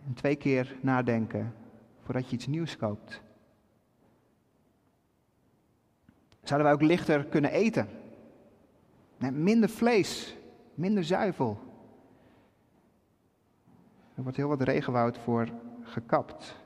En 0.06 0.14
twee 0.14 0.36
keer 0.36 0.76
nadenken 0.80 1.54
voordat 2.02 2.28
je 2.28 2.36
iets 2.36 2.46
nieuws 2.46 2.76
koopt. 2.76 3.22
Zouden 6.42 6.68
wij 6.68 6.76
ook 6.76 6.88
lichter 6.90 7.24
kunnen 7.24 7.50
eten? 7.50 7.88
minder 9.32 9.68
vlees, 9.68 10.36
minder 10.74 11.04
zuivel. 11.04 11.58
Er 14.14 14.22
wordt 14.22 14.36
heel 14.36 14.48
wat 14.48 14.60
regenwoud 14.60 15.18
voor 15.18 15.48
gekapt. 15.82 16.56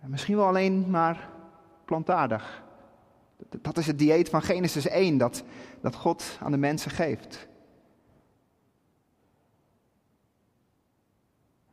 misschien 0.00 0.36
wel 0.36 0.46
alleen 0.46 0.90
maar 0.90 1.30
plantaardig. 1.84 2.64
Dat 3.60 3.76
is 3.76 3.86
het 3.86 3.98
dieet 3.98 4.28
van 4.28 4.42
Genesis 4.42 4.88
1 4.88 5.18
dat, 5.18 5.44
dat 5.80 5.94
God 5.94 6.38
aan 6.42 6.50
de 6.50 6.56
mensen 6.56 6.90
geeft. 6.90 7.48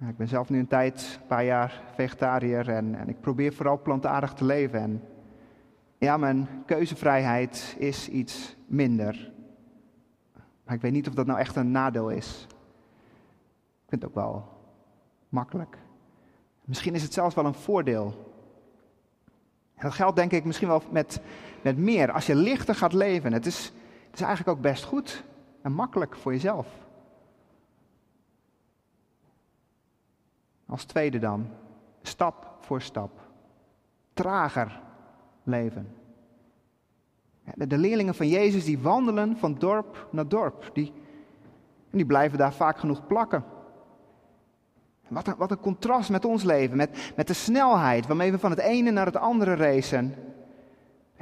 Ik 0.10 0.18
ben 0.18 0.28
zelf 0.28 0.50
nu 0.50 0.60
een 0.60 0.68
tijd, 0.68 1.20
een 1.22 1.28
paar 1.28 1.44
jaar 1.44 1.82
vegetariër 1.96 2.70
en, 2.70 2.96
en 2.96 3.10
ik 3.10 3.20
probeer 3.20 3.54
vooral 3.54 3.82
plantaardig 3.82 4.34
te 4.34 4.46
leven. 4.46 4.80
En 4.80 5.02
ja, 5.98 6.18
mijn 6.18 6.48
keuzevrijheid 6.66 7.76
is 7.78 8.10
iets 8.10 8.56
minder. 8.66 9.32
Maar 10.64 10.76
ik 10.76 10.82
weet 10.82 10.92
niet 10.92 11.08
of 11.08 11.14
dat 11.14 11.26
nou 11.26 11.40
echt 11.40 11.56
een 11.56 11.72
nadeel 11.72 12.10
is. 12.10 12.48
Ik 13.84 13.90
vind 13.90 14.02
het 14.02 14.06
ook 14.06 14.16
wel 14.16 14.48
makkelijk. 15.30 15.78
Misschien 16.66 16.96
is 16.96 17.04
het 17.04 17.14
zelfs 17.14 17.36
wel 17.36 17.46
een 17.46 17.54
voordeel. 17.54 18.33
Dat 19.84 19.94
geldt 19.94 20.16
denk 20.16 20.32
ik 20.32 20.46
misschien 20.46 20.68
wel 20.68 20.84
met, 20.90 21.22
met 21.62 21.78
meer. 21.78 22.12
Als 22.12 22.26
je 22.26 22.36
lichter 22.36 22.76
gaat 22.76 22.94
leven, 22.94 23.34
het 23.34 23.46
is, 23.46 23.64
het 24.06 24.14
is 24.14 24.22
eigenlijk 24.22 24.58
ook 24.58 24.64
best 24.64 24.84
goed 24.84 25.24
en 25.62 25.72
makkelijk 25.72 26.16
voor 26.16 26.32
jezelf. 26.32 26.68
Als 30.66 30.84
tweede 30.84 31.20
dan, 31.20 31.48
stap 32.02 32.58
voor 32.60 32.82
stap. 32.82 33.20
Trager 34.14 34.82
leven. 35.44 35.96
De 37.56 37.78
leerlingen 37.78 38.16
van 38.16 38.28
Jezus 38.28 38.66
die 38.66 38.80
wandelen 38.80 39.38
van 39.38 39.56
dorp 39.56 40.08
naar 40.12 40.28
dorp. 40.28 40.70
Die, 40.74 40.94
die 41.90 42.06
blijven 42.06 42.38
daar 42.38 42.54
vaak 42.54 42.78
genoeg 42.78 43.08
plakken. 43.08 43.44
Wat 45.08 45.28
een, 45.28 45.36
wat 45.38 45.52
een 45.52 45.60
contrast 45.60 46.10
met 46.10 46.26
ons 46.26 46.44
leven, 46.44 46.78
met, 46.78 47.14
met 47.16 47.28
de 47.28 47.34
snelheid 47.34 48.08
waarmee 48.08 48.32
we 48.32 48.40
van 48.40 48.50
het 48.50 48.60
ene 48.60 48.92
naar 48.92 49.06
het 49.06 49.18
andere 49.18 49.56
racen. 49.56 50.16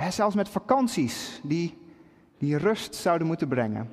zelfs 0.09 0.35
met 0.35 0.49
vakanties 0.49 1.39
die, 1.43 1.77
die 2.37 2.57
rust 2.57 2.95
zouden 2.95 3.27
moeten 3.27 3.47
brengen. 3.47 3.89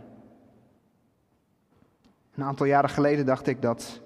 Een 2.34 2.44
aantal 2.44 2.66
jaren 2.66 2.90
geleden 2.90 3.26
dacht 3.26 3.46
ik 3.46 3.62
dat 3.62 4.00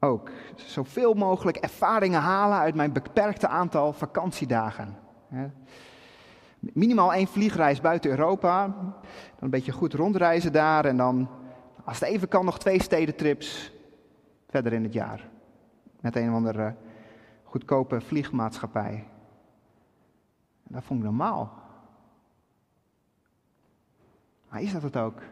ook. 0.00 0.30
Zoveel 0.54 1.14
mogelijk 1.14 1.56
ervaringen 1.56 2.20
halen 2.20 2.58
uit 2.58 2.74
mijn 2.74 2.92
beperkte 2.92 3.48
aantal 3.48 3.92
vakantiedagen. 3.92 4.96
Minimaal 6.58 7.12
één 7.12 7.26
vliegreis 7.26 7.80
buiten 7.80 8.10
Europa. 8.10 8.66
Dan 8.66 8.92
een 9.38 9.50
beetje 9.50 9.72
goed 9.72 9.94
rondreizen 9.94 10.52
daar. 10.52 10.84
En 10.84 10.96
dan, 10.96 11.28
als 11.84 12.00
het 12.00 12.08
even 12.08 12.28
kan, 12.28 12.44
nog 12.44 12.58
twee 12.58 12.82
stedentrips 12.82 13.73
verder 14.54 14.72
in 14.72 14.82
het 14.82 14.92
jaar. 14.92 15.28
Met 16.00 16.16
een 16.16 16.28
of 16.28 16.34
andere 16.34 16.74
goedkope 17.42 18.00
vliegmaatschappij. 18.00 19.06
dat 20.62 20.84
vond 20.84 20.98
ik 21.00 21.04
normaal. 21.04 21.52
Maar 24.48 24.62
is 24.62 24.72
dat 24.72 24.82
het 24.82 24.96
ook? 24.96 25.22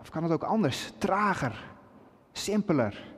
Of 0.00 0.10
kan 0.10 0.22
het 0.22 0.32
ook 0.32 0.42
anders, 0.42 0.92
trager, 0.98 1.74
simpeler? 2.32 3.14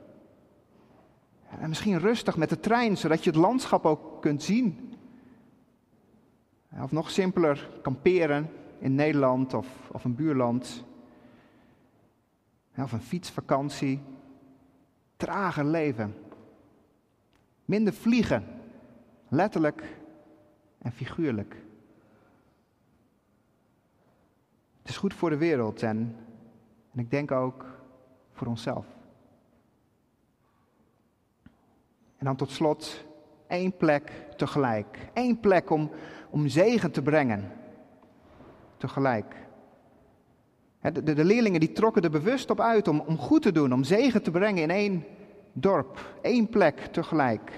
En 1.59 1.69
misschien 1.69 1.99
rustig 1.99 2.37
met 2.37 2.49
de 2.49 2.59
trein, 2.59 2.97
zodat 2.97 3.23
je 3.23 3.29
het 3.29 3.39
landschap 3.39 3.85
ook 3.85 4.21
kunt 4.21 4.43
zien. 4.43 4.93
Of 6.81 6.91
nog 6.91 7.09
simpeler, 7.09 7.69
kamperen 7.81 8.49
in 8.79 8.95
Nederland 8.95 9.53
of, 9.53 9.67
of 9.91 10.03
een 10.03 10.15
buurland. 10.15 10.85
Of 12.77 12.91
een 12.91 13.01
fietsvakantie. 13.01 14.01
Trager 15.15 15.65
leven. 15.65 16.15
Minder 17.65 17.93
vliegen. 17.93 18.45
Letterlijk 19.27 19.97
en 20.77 20.91
figuurlijk. 20.91 21.55
Het 24.77 24.89
is 24.89 24.97
goed 24.97 25.13
voor 25.13 25.29
de 25.29 25.37
wereld 25.37 25.83
en 25.83 26.15
en 26.95 27.01
ik 27.01 27.09
denk 27.09 27.31
ook 27.31 27.65
voor 28.33 28.47
onszelf. 28.47 28.85
En 32.17 32.25
dan 32.25 32.35
tot 32.35 32.51
slot 32.51 33.05
één 33.47 33.77
plek 33.77 34.11
tegelijk. 34.37 35.09
Eén 35.13 35.39
plek 35.39 35.69
om, 35.69 35.91
om 36.29 36.47
zegen 36.47 36.91
te 36.91 37.01
brengen. 37.01 37.51
Tegelijk. 38.77 39.35
De, 40.93 41.13
de, 41.13 41.25
leerlingen 41.25 41.59
die 41.59 41.71
trokken 41.71 42.01
er 42.01 42.09
bewust 42.09 42.49
op 42.49 42.59
uit 42.59 42.87
om, 42.87 42.99
om 42.99 43.17
goed 43.17 43.41
te 43.41 43.51
doen, 43.51 43.73
om 43.73 43.83
zegen 43.83 44.23
te 44.23 44.31
brengen 44.31 44.63
in 44.63 44.69
één 44.69 45.05
dorp, 45.53 46.15
één 46.21 46.49
plek 46.49 46.79
tegelijk. 46.79 47.51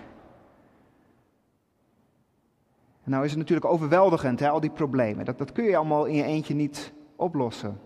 En 3.04 3.12
nou 3.12 3.24
is 3.24 3.30
het 3.30 3.40
natuurlijk 3.40 3.68
overweldigend, 3.68 4.40
hè, 4.40 4.50
al 4.50 4.60
die 4.60 4.70
problemen. 4.70 5.26
Dat, 5.26 5.38
dat 5.38 5.52
kun 5.52 5.64
je 5.64 5.78
allemaal 5.78 6.06
in 6.06 6.16
je 6.16 6.24
eentje 6.24 6.54
niet 6.54 6.94
oplossen. 7.16 7.80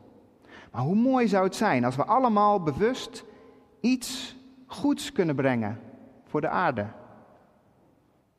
Maar 0.71 0.81
hoe 0.81 0.95
mooi 0.95 1.27
zou 1.27 1.43
het 1.43 1.55
zijn 1.55 1.85
als 1.85 1.95
we 1.95 2.05
allemaal 2.05 2.63
bewust 2.63 3.23
iets 3.79 4.37
goeds 4.65 5.11
kunnen 5.11 5.35
brengen 5.35 5.79
voor 6.25 6.41
de 6.41 6.47
aarde. 6.47 6.87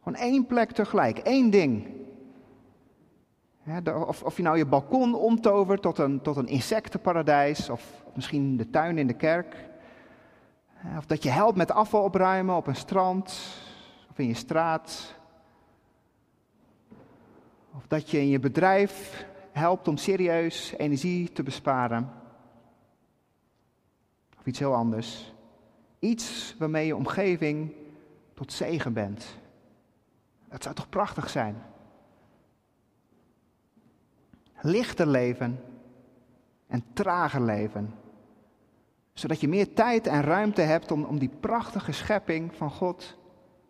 Gewoon 0.03 0.19
één 0.19 0.47
plek 0.47 0.73
tegelijk, 0.73 1.19
één 1.19 1.51
ding. 1.51 1.87
Of, 4.07 4.22
of 4.22 4.37
je 4.37 4.42
nou 4.42 4.57
je 4.57 4.66
balkon 4.66 5.14
omtovert 5.14 5.83
tot 5.83 5.98
een, 5.98 6.20
tot 6.20 6.37
een 6.37 6.46
insectenparadijs, 6.46 7.68
of 7.68 8.05
misschien 8.14 8.57
de 8.57 8.70
tuin 8.70 8.98
in 8.98 9.07
de 9.07 9.16
kerk. 9.16 9.57
Of 10.96 11.07
dat 11.07 11.22
je 11.22 11.31
helpt 11.31 11.57
met 11.57 11.70
afval 11.70 12.03
opruimen 12.03 12.57
op 12.57 12.66
een 12.66 12.77
strand, 12.77 13.40
of 14.11 14.18
in 14.18 14.27
je 14.27 14.35
straat. 14.35 15.14
Of 17.77 17.87
dat 17.87 18.11
je 18.11 18.18
in 18.18 18.29
je 18.29 18.38
bedrijf 18.38 19.27
helpt 19.53 19.88
om 19.88 19.96
serieus 19.96 20.75
energie 20.77 21.33
te 21.33 21.42
besparen. 21.42 22.11
Of 24.38 24.46
iets 24.46 24.59
heel 24.59 24.75
anders. 24.75 25.33
Iets 25.98 26.55
waarmee 26.59 26.87
je 26.87 26.96
omgeving 26.96 27.72
tot 28.35 28.53
zegen 28.53 28.92
bent. 28.92 29.38
Dat 30.48 30.62
zou 30.62 30.75
toch 30.75 30.88
prachtig 30.88 31.31
zijn? 31.31 31.62
Lichter 34.64 35.07
leven 35.07 35.61
en 36.66 36.85
trager 36.92 37.42
leven. 37.42 37.94
Zodat 39.12 39.40
je 39.40 39.48
meer 39.48 39.75
tijd 39.75 40.07
en 40.07 40.22
ruimte 40.22 40.61
hebt 40.61 40.90
om, 40.90 41.05
om 41.05 41.18
die 41.18 41.31
prachtige 41.40 41.92
schepping 41.92 42.55
van 42.55 42.70
God 42.70 43.18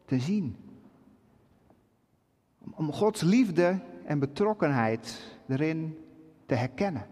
te 0.05 0.19
zien. 0.19 0.57
Om, 2.75 2.93
Gods 2.93 3.21
liefde 3.21 3.81
en 4.05 4.19
betrokkenheid 4.19 5.37
erin 5.49 5.99
te 6.47 6.55
herkennen. 6.55 7.07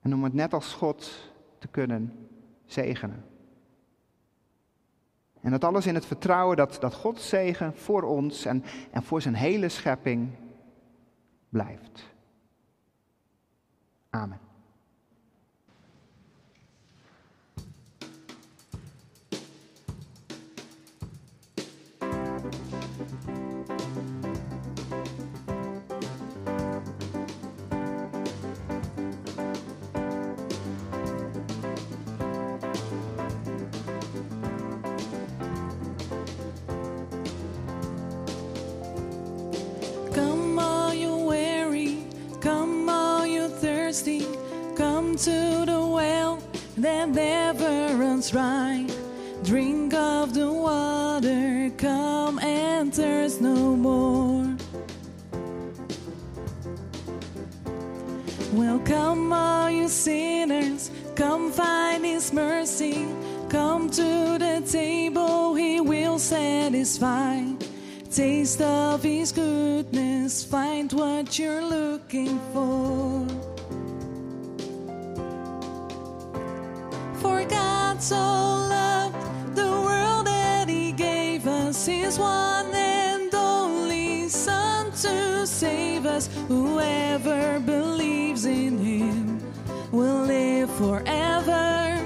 En 0.00 0.14
om 0.14 0.24
het 0.24 0.34
net 0.34 0.52
als 0.52 0.72
God 0.72 1.30
te 1.58 1.68
kunnen 1.68 2.28
zegenen. 2.64 3.24
En 5.40 5.50
dat 5.50 5.64
alles 5.64 5.86
in 5.86 5.94
het 5.94 6.06
vertrouwen 6.06 6.56
dat, 6.56 6.76
dat 6.80 6.94
Gods 6.94 7.28
zegen 7.28 7.76
voor 7.76 8.02
ons 8.02 8.44
en, 8.44 8.64
en 8.90 9.02
voor 9.02 9.22
zijn 9.22 9.34
hele 9.34 9.68
schepping 9.68 10.30
blijft. 11.50 12.08
Amen. 14.10 14.40
To 45.20 45.66
the 45.66 45.86
well 45.86 46.38
that 46.78 47.10
never 47.10 47.94
runs 47.94 48.30
dry. 48.30 48.86
Drink 49.42 49.92
of 49.92 50.32
the 50.32 50.50
water, 50.50 51.70
come 51.76 52.38
and 52.38 52.94
thirst 52.94 53.42
no 53.42 53.76
more. 53.76 54.56
Well, 58.54 58.78
come, 58.78 59.30
all 59.30 59.70
you 59.70 59.88
sinners, 59.88 60.90
come 61.14 61.52
find 61.52 62.02
His 62.02 62.32
mercy. 62.32 63.06
Come 63.50 63.90
to 63.90 64.38
the 64.38 64.62
table, 64.66 65.54
He 65.54 65.82
will 65.82 66.18
satisfy. 66.18 67.44
Taste 68.10 68.62
of 68.62 69.02
His 69.02 69.32
goodness, 69.32 70.44
find 70.44 70.90
what 70.94 71.38
you're 71.38 71.62
looking 71.62 72.38
for. 72.54 73.49
So 78.00 78.16
loved 78.16 79.54
the 79.54 79.70
world 79.70 80.26
that 80.26 80.68
he 80.68 80.90
gave 80.90 81.46
us 81.46 81.84
his 81.84 82.18
one 82.18 82.74
and 82.74 83.34
only 83.34 84.26
Son 84.28 84.90
to 84.92 85.46
save 85.46 86.06
us. 86.06 86.28
Whoever 86.48 87.60
believes 87.60 88.46
in 88.46 88.78
him 88.78 89.40
will 89.92 90.22
live 90.24 90.70
forever. 90.76 92.00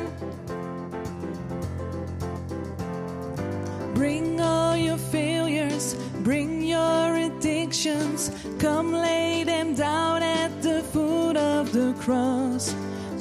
Bring 3.95 4.41
all 4.41 4.77
your 4.77 4.99
failures, 4.99 5.95
bring 6.25 6.63
your 6.63 7.15
addictions, 7.15 8.33
come 8.59 8.93
lay 8.93 9.45
them 9.45 9.75
down 9.75 10.25
at 10.25 10.61
the 10.61 10.83
foot 10.83 11.37
of 11.37 11.73
the 11.73 11.95
cross. 12.01 12.75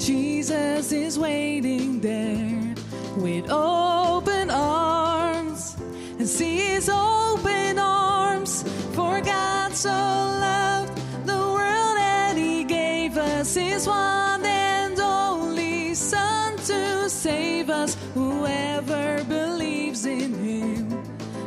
Jesus 0.06 0.92
is 0.92 1.18
waiting 1.18 2.02
there 2.02 2.76
with 3.16 3.50
open 3.50 4.50
arms 4.50 5.78
and 6.20 6.28
see 6.28 6.58
his 6.58 6.90
open 6.90 7.80
arms. 7.80 8.64
For 8.94 9.22
God 9.22 9.74
so 9.74 9.90
loved 9.90 10.98
the 11.26 11.38
world 11.38 11.96
that 11.96 12.36
he 12.36 12.66
gave 12.66 13.16
us 13.16 13.56
his 13.56 13.88
one 13.88 14.46
and 14.46 15.00
only 15.00 15.94
Son 15.94 16.58
to 16.58 17.10
save 17.10 17.70
us. 17.70 17.96
Whoever 18.14 19.24
believes 19.24 20.06
in 20.06 20.34
him 20.34 20.90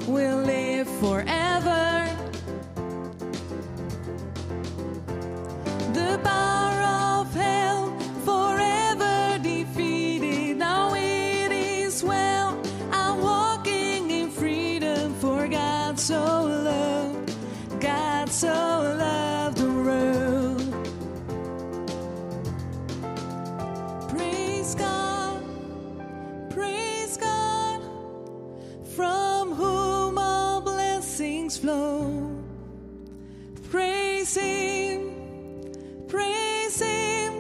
will 0.07 0.39
live 0.39 0.89
forever. 0.99 1.36
Praise 34.27 34.45
Him. 34.45 36.07
Praise 36.09 36.81
Him 36.81 37.33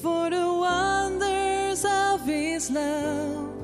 for 0.00 0.30
the 0.30 0.46
wonders 0.50 1.84
of 1.84 2.24
His 2.24 2.70
love. 2.70 3.55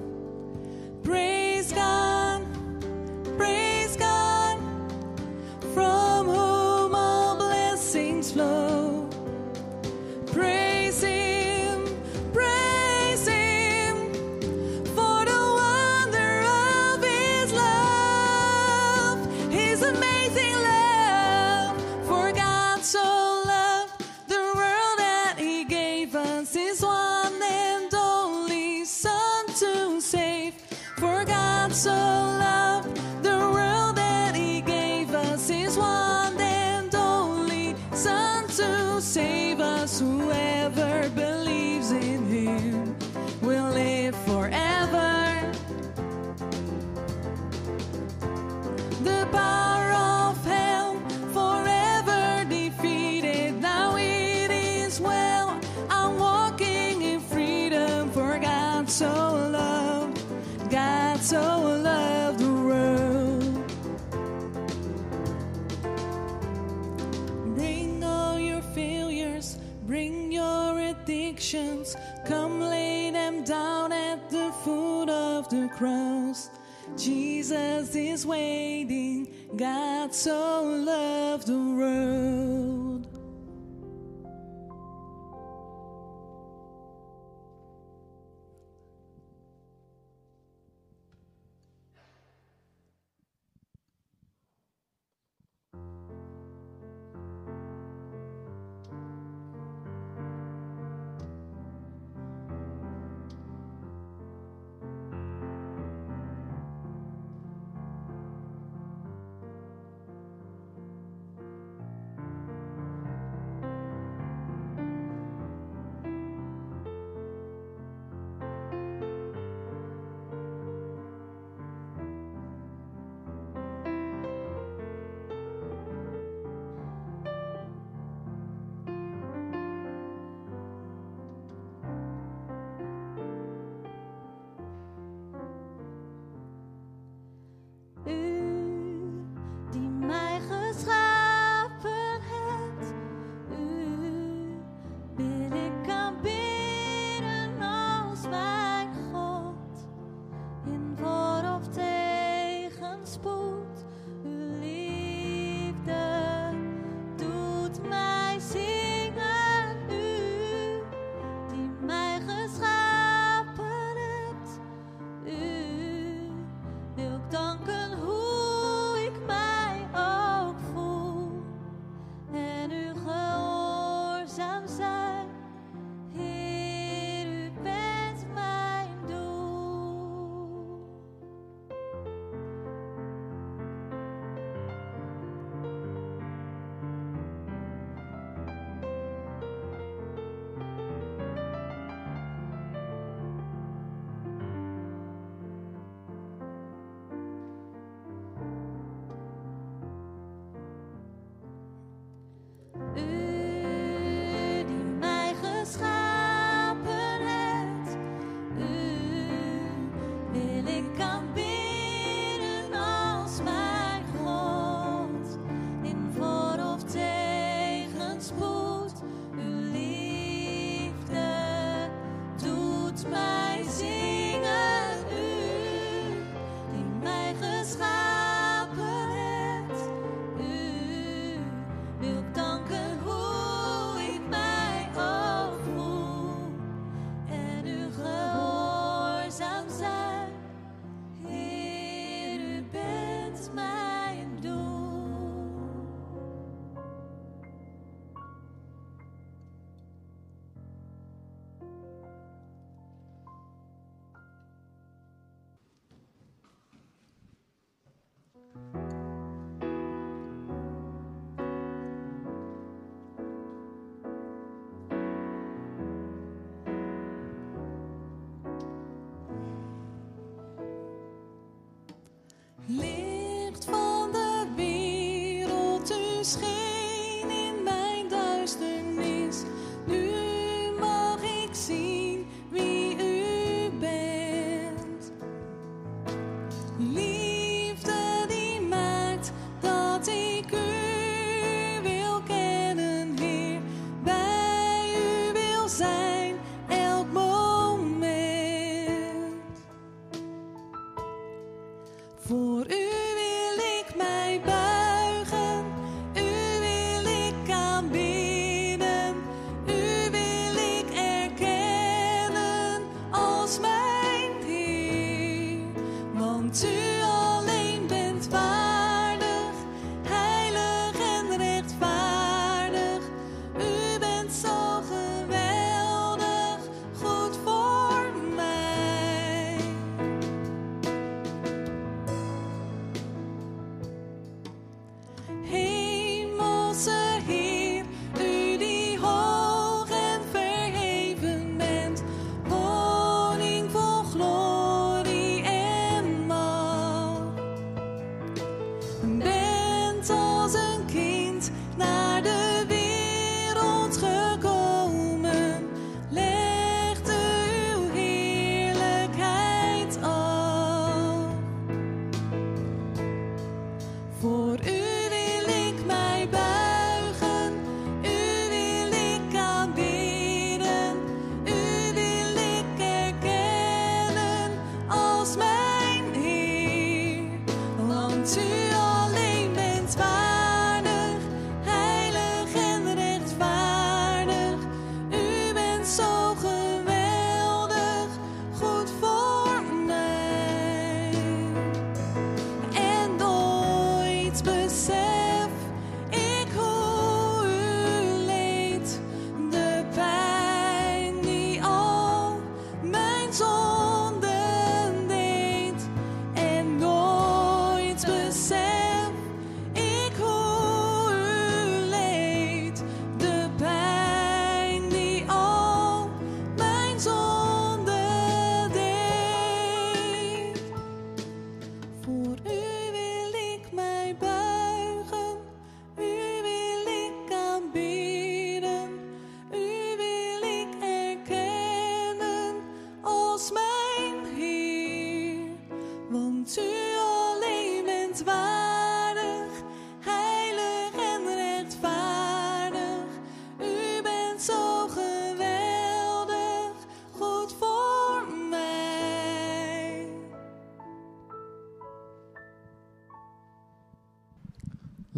Cross. 75.73 76.50
Jesus 76.96 77.94
is 77.94 78.27
waiting. 78.27 79.35
God 79.56 80.14
so 80.14 80.62
loved 80.62 81.48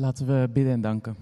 Laten 0.05 0.26
we 0.26 0.48
bidden 0.52 0.72
en 0.72 0.80
danken. 0.80 1.16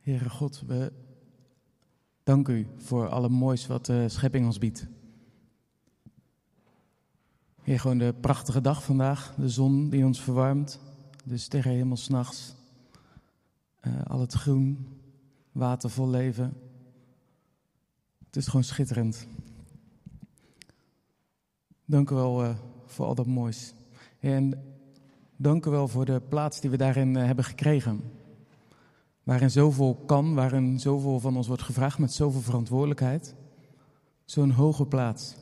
Heere 0.00 0.30
God, 0.30 0.62
we 0.66 0.92
danken 2.22 2.54
u 2.54 2.66
voor 2.76 3.08
alle 3.08 3.28
moois 3.28 3.66
wat 3.66 3.86
de 3.86 4.08
schepping 4.08 4.46
ons 4.46 4.58
biedt. 4.58 4.86
Heer, 7.62 7.80
gewoon 7.80 7.98
de 7.98 8.14
prachtige 8.20 8.60
dag 8.60 8.84
vandaag, 8.84 9.34
de 9.34 9.48
zon 9.48 9.88
die 9.88 10.04
ons 10.04 10.20
verwarmt, 10.20 10.80
de 11.24 11.36
sterrenhemel 11.36 11.96
s'nachts, 11.96 12.54
eh 13.80 14.04
al 14.06 14.20
het 14.20 14.32
groen, 14.32 14.88
water 15.52 15.90
vol 15.90 16.08
leven. 16.08 16.56
Het 18.26 18.36
is 18.36 18.46
gewoon 18.46 18.64
schitterend. 18.64 19.26
Dank 21.84 22.10
u 22.10 22.14
wel 22.14 22.44
eh, 22.44 22.56
voor 22.86 23.06
al 23.06 23.14
dat 23.14 23.26
moois. 23.26 23.74
En 24.20 24.62
dank 25.36 25.66
u 25.66 25.70
wel 25.70 25.88
voor 25.88 26.04
de 26.04 26.20
plaats 26.28 26.60
die 26.60 26.70
we 26.70 26.76
daarin 26.76 27.16
eh, 27.16 27.24
hebben 27.24 27.44
gekregen. 27.44 28.00
Waarin 29.22 29.50
zoveel 29.50 29.94
kan, 29.94 30.34
waarin 30.34 30.80
zoveel 30.80 31.20
van 31.20 31.36
ons 31.36 31.46
wordt 31.46 31.62
gevraagd 31.62 31.98
met 31.98 32.12
zoveel 32.12 32.40
verantwoordelijkheid. 32.40 33.34
Zo'n 34.24 34.50
hoge 34.50 34.86
plaats. 34.86 35.36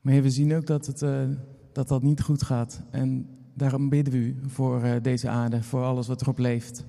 Maar 0.00 0.22
we 0.22 0.30
zien 0.30 0.54
ook 0.54 0.66
dat, 0.66 0.86
het, 0.86 1.02
eh, 1.02 1.28
dat 1.72 1.88
dat 1.88 2.02
niet 2.02 2.22
goed 2.22 2.42
gaat. 2.42 2.82
En 2.90 3.38
daarom 3.54 3.88
bidden 3.88 4.12
we 4.12 4.18
u 4.18 4.40
voor 4.46 4.82
eh, 4.82 5.02
deze 5.02 5.28
aarde, 5.28 5.62
voor 5.62 5.82
alles 5.82 6.06
wat 6.06 6.20
erop 6.22 6.38
leeft. 6.38 6.84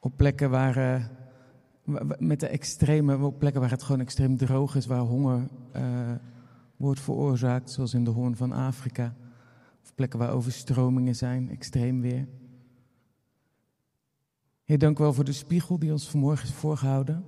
Op 0.00 0.16
plekken 0.16 0.50
waar, 0.50 0.74
wa- 0.74 0.98
wa- 0.98 1.21
met 2.18 2.40
de 2.40 2.46
extreme, 2.46 3.32
plekken 3.32 3.60
waar 3.60 3.70
het 3.70 3.82
gewoon 3.82 4.00
extreem 4.00 4.36
droog 4.36 4.74
is, 4.74 4.86
waar 4.86 5.00
honger 5.00 5.48
eh, 5.72 6.12
wordt 6.76 7.00
veroorzaakt, 7.00 7.70
zoals 7.70 7.94
in 7.94 8.04
de 8.04 8.10
Hoorn 8.10 8.36
van 8.36 8.52
Afrika. 8.52 9.14
Of 9.82 9.94
plekken 9.94 10.18
waar 10.18 10.32
overstromingen 10.32 11.16
zijn, 11.16 11.50
extreem 11.50 12.00
weer. 12.00 12.28
Heer, 14.64 14.78
dank 14.78 14.98
u 14.98 15.02
wel 15.02 15.12
voor 15.12 15.24
de 15.24 15.32
spiegel 15.32 15.78
die 15.78 15.92
ons 15.92 16.10
vanmorgen 16.10 16.48
is 16.48 16.54
voorgehouden. 16.54 17.24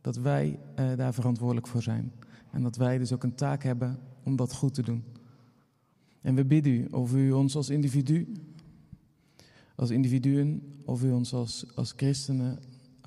Dat 0.00 0.16
wij 0.16 0.58
eh, 0.74 0.96
daar 0.96 1.14
verantwoordelijk 1.14 1.66
voor 1.66 1.82
zijn. 1.82 2.12
En 2.50 2.62
dat 2.62 2.76
wij 2.76 2.98
dus 2.98 3.12
ook 3.12 3.22
een 3.22 3.34
taak 3.34 3.62
hebben 3.62 3.98
om 4.22 4.36
dat 4.36 4.52
goed 4.52 4.74
te 4.74 4.82
doen. 4.82 5.04
En 6.20 6.34
we 6.34 6.44
bidden 6.44 6.72
u 6.72 6.86
of 6.86 7.14
u 7.14 7.32
ons 7.32 7.56
als 7.56 7.70
individu, 7.70 8.32
als 9.74 9.90
individuen, 9.90 10.62
of 10.84 11.02
u 11.02 11.10
ons 11.10 11.34
als, 11.34 11.66
als 11.74 11.92
christenen, 11.96 12.58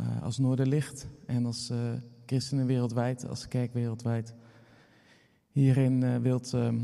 eh, 0.02 0.22
als 0.24 0.38
Noorderlicht 0.38 1.08
en 1.26 1.46
als 1.46 1.70
eh, 1.70 1.78
christenen 2.26 2.66
wereldwijd, 2.66 3.28
als 3.28 3.48
kerk 3.48 3.74
wereldwijd, 3.74 4.34
hierin 5.52 6.04
eh, 6.04 6.18
wilt, 6.18 6.54
ehm, 6.54 6.80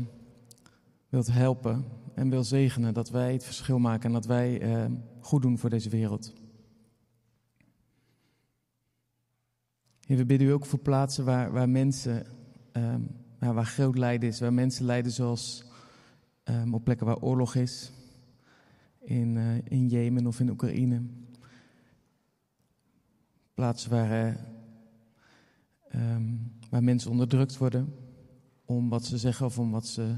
wilt 1.08 1.32
helpen 1.32 1.84
en 2.14 2.30
wil 2.30 2.44
zegenen 2.44 2.94
dat 2.94 3.10
wij 3.10 3.32
het 3.32 3.44
verschil 3.44 3.78
maken 3.78 4.06
en 4.06 4.12
dat 4.12 4.26
wij 4.26 4.60
eh, 4.60 4.84
goed 5.20 5.42
doen 5.42 5.58
voor 5.58 5.70
deze 5.70 5.88
wereld. 5.88 6.32
Heer, 10.06 10.16
we 10.16 10.26
bidden 10.26 10.48
u 10.48 10.50
ook 10.50 10.66
voor 10.66 10.78
plaatsen 10.78 11.24
waar, 11.24 11.52
waar 11.52 11.68
mensen, 11.68 12.26
ehm, 12.72 13.00
ja, 13.40 13.52
waar 13.52 13.66
groot 13.66 13.98
lijden 13.98 14.28
is, 14.28 14.40
waar 14.40 14.52
mensen 14.52 14.84
lijden 14.84 15.12
zoals 15.12 15.64
ehm, 16.42 16.74
op 16.74 16.84
plekken 16.84 17.06
waar 17.06 17.18
oorlog 17.18 17.54
is, 17.54 17.92
in, 19.00 19.36
in 19.64 19.88
Jemen 19.88 20.26
of 20.26 20.40
in 20.40 20.50
Oekraïne. 20.50 21.02
Plaatsen 23.58 23.90
waar, 23.90 24.10
eh, 24.10 24.34
ehm, 25.88 26.36
waar 26.70 26.82
mensen 26.82 27.10
onderdrukt 27.10 27.56
worden 27.56 27.94
om 28.64 28.88
wat 28.88 29.04
ze 29.04 29.18
zeggen 29.18 29.46
of 29.46 29.58
om 29.58 29.70
wat 29.70 29.86
ze 29.86 30.16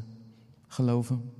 geloven. 0.66 1.32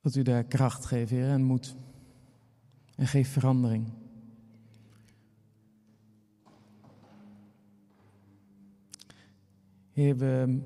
Dat 0.00 0.14
u 0.14 0.22
daar 0.22 0.44
kracht 0.44 0.84
geeft, 0.84 1.10
Heer, 1.10 1.28
en 1.28 1.42
moed. 1.42 1.76
En 2.94 3.06
geef 3.06 3.28
verandering. 3.32 3.92
Heer, 9.92 10.16
we 10.16 10.62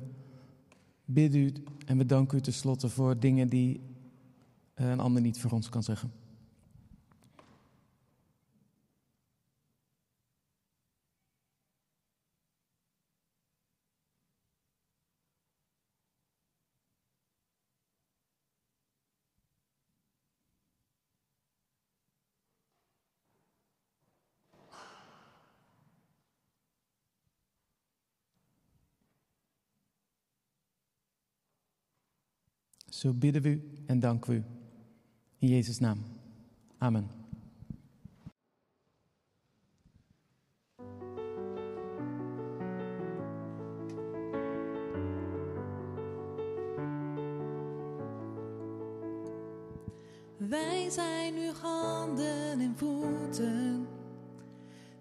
bidden 1.04 1.40
u 1.40 1.52
en 1.86 1.98
we 1.98 2.06
danken 2.06 2.38
u 2.38 2.40
tenslotte 2.40 2.88
voor 2.88 3.18
dingen 3.18 3.48
die 3.48 3.80
eh, 4.74 4.90
een 4.90 5.00
ander 5.00 5.22
niet 5.22 5.40
voor 5.40 5.50
ons 5.50 5.68
kan 5.68 5.82
zeggen. 5.82 6.19
Zo 33.00 33.12
bidden 33.12 33.42
we 33.42 33.48
u 33.48 33.62
en 33.86 34.00
danken 34.00 34.30
we 34.30 34.36
u. 34.36 34.44
In 35.38 35.48
Jezus' 35.48 35.78
naam. 35.78 35.98
Amen. 36.78 37.10
Wij 50.36 50.90
zijn 50.90 51.34
uw 51.34 51.52
handen 51.52 52.60
en 52.60 52.74
voeten, 52.76 53.86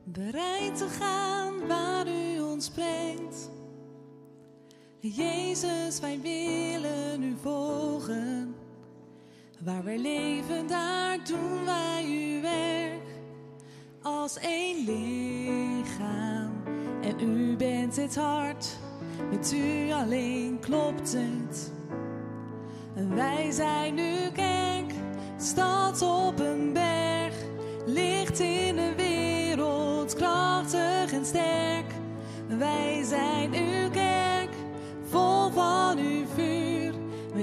bereid 0.03 0.77
te 0.77 0.87
gaan 0.87 1.67
waar 1.67 2.07
u 2.07 2.39
ons 2.39 2.69
brengt. 2.69 3.58
Jezus, 5.01 5.99
wij 5.99 6.19
willen 6.21 7.23
u 7.23 7.35
volgen. 7.41 8.55
Waar 9.59 9.83
wij 9.83 9.97
leven, 9.97 10.67
daar 10.67 11.17
doen 11.23 11.65
wij 11.65 12.05
uw 12.05 12.41
werk. 12.41 13.07
Als 14.01 14.37
één 14.37 14.85
lichaam. 14.85 16.51
En 17.01 17.19
u 17.19 17.55
bent 17.55 17.95
het 17.95 18.15
hart. 18.15 18.77
Met 19.29 19.53
u 19.55 19.91
alleen 19.91 20.59
klopt 20.59 21.15
het. 21.17 21.71
Wij 22.93 23.51
zijn 23.51 23.97
uw 23.97 24.31
kerk. 24.33 24.93
Stad 25.37 26.01
op 26.01 26.39
een 26.39 26.73
berg. 26.73 27.35
Licht 27.85 28.39
in 28.39 28.75
de 28.75 28.93
wereld. 28.95 30.13
Krachtig 30.15 31.11
en 31.11 31.25
sterk. 31.25 31.93
Wij 32.47 33.03
zijn 33.03 33.53
u 33.53 33.78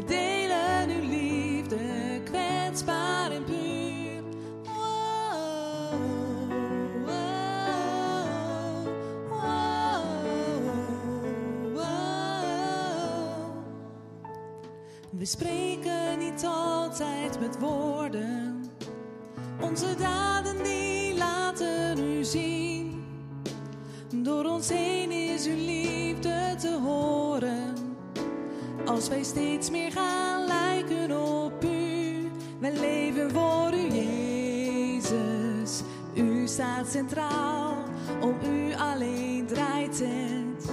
delen 0.07 0.91
uw 0.91 1.09
liefde 1.09 2.21
kwetsbaar 2.25 3.31
en 3.31 3.45
puur. 3.45 4.23
Oh, 4.67 5.93
oh, 7.07 7.17
oh, 9.31 9.57
We 15.11 15.25
spreken 15.25 16.19
niet 16.19 16.45
altijd 16.45 17.41
met 17.41 17.59
woorden, 17.59 18.71
onze 19.61 19.95
daden 19.99 20.63
die 20.63 21.17
laten 21.17 21.99
u 21.99 22.25
zien. 22.25 23.05
Door 24.15 24.45
ons 24.45 24.69
heen 24.69 25.11
is 25.11 25.47
uw 25.47 25.65
liefde 25.67 26.55
te 26.59 26.79
horen. 26.85 27.76
Als 28.87 29.09
wij 29.09 29.23
steeds 29.23 29.71
meer 29.71 29.93
gaan 29.93 30.47
lijken 30.47 31.21
op 31.21 31.65
u, 31.65 32.31
wij 32.59 32.73
leven 32.73 33.31
voor 33.31 33.75
u, 33.75 33.95
Jezus. 33.95 35.83
U 36.15 36.47
staat 36.47 36.89
centraal, 36.91 37.77
om 38.21 38.37
u 38.53 38.75
alleen 38.75 39.47
draait 39.47 39.99
het. 39.99 40.71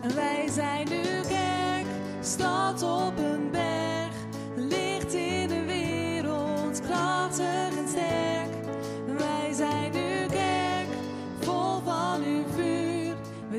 En 0.00 0.14
wij 0.14 0.48
zijn 0.50 0.88
uw 0.90 1.22
kerk, 1.28 1.86
stad 2.20 2.82
op 2.82 3.18
een 3.18 3.50
berg, 3.50 4.14
licht 4.56 5.14
in 5.14 5.48
de 5.48 5.64
wereld, 5.66 6.80
krachtig 6.80 7.78
en 7.78 7.88
sterk. 7.88 8.50
Wij 9.18 9.52
zijn 9.52 9.92
uw 9.94 10.28
kerk, 10.28 10.88
vol 11.40 11.80
van 11.84 12.22
uw 12.22 12.44
vuur. 12.56 13.14
We 13.50 13.58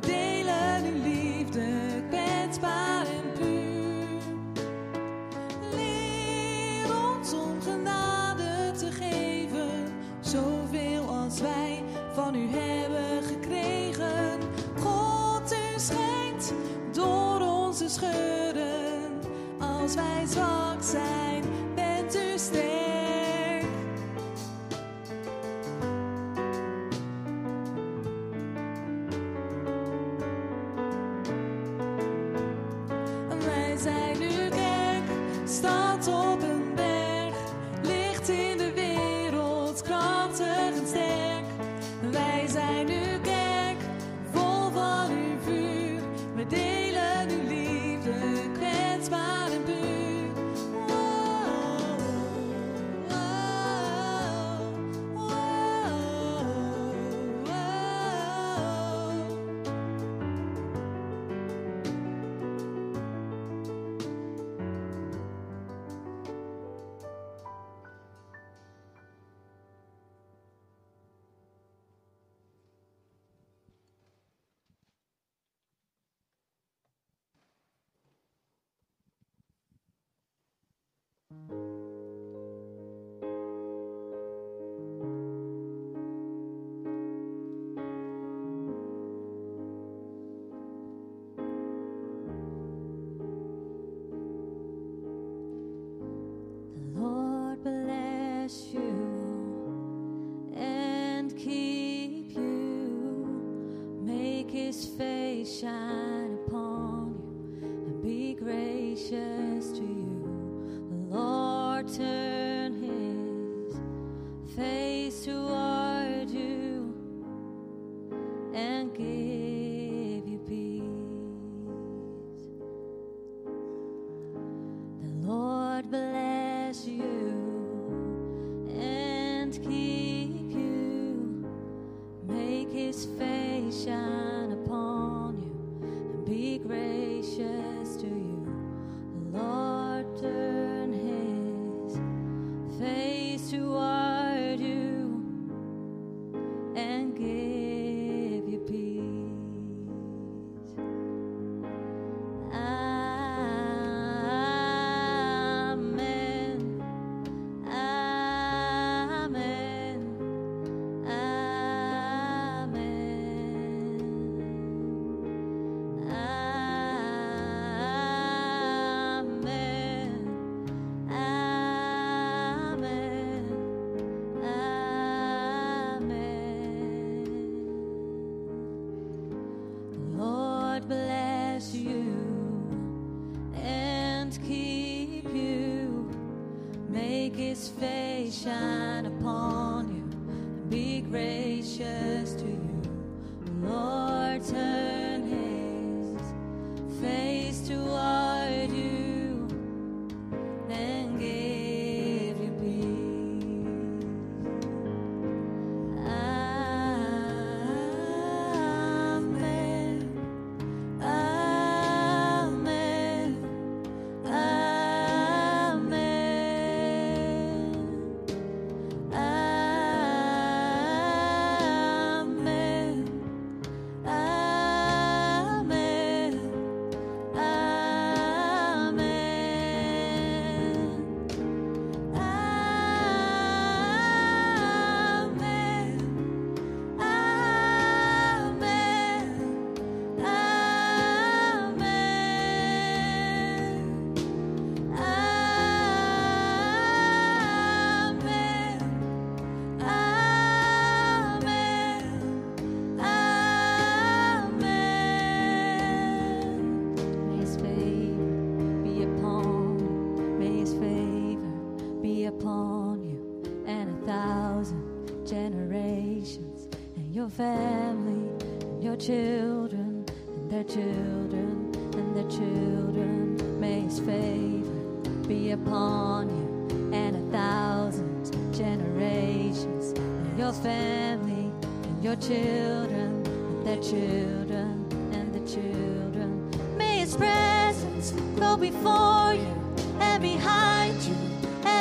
be 262.25 262.29
upon 262.29 263.03
you 263.03 263.63
and 263.67 263.89
a 263.89 264.07
thousand 264.07 265.27
generations 265.27 266.67
and 266.95 267.13
your 267.13 267.29
family 267.29 268.29
and 268.61 268.83
your 268.83 268.95
children 268.95 270.05
and 270.27 270.51
their 270.51 270.63
children 270.63 271.71
and 271.93 272.15
their 272.15 272.29
children. 272.29 273.59
May 273.59 273.81
his 273.81 273.99
favor 273.99 275.27
be 275.27 275.51
upon 275.51 276.29
you 276.29 276.91
and 276.93 277.15
a 277.15 277.31
thousand 277.31 278.25
generations 278.53 279.91
and 279.91 280.39
your 280.39 280.53
family 280.53 281.51
and 281.83 282.03
your 282.03 282.15
children 282.15 283.23
and 283.27 283.67
their 283.67 283.81
children 283.83 284.87
and 285.13 285.31
the 285.31 285.51
children. 285.51 286.49
May 286.75 286.99
his 286.99 287.15
presence 287.15 288.11
go 288.39 288.57
before 288.57 289.33
you 289.33 289.53
and 289.99 290.21
behind 290.23 290.99
you 291.03 291.24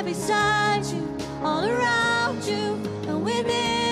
beside 0.05 0.85
you, 0.87 1.09
all 1.43 1.65
around 1.65 2.45
you 2.45 2.79
and 3.09 3.25
within 3.25 3.84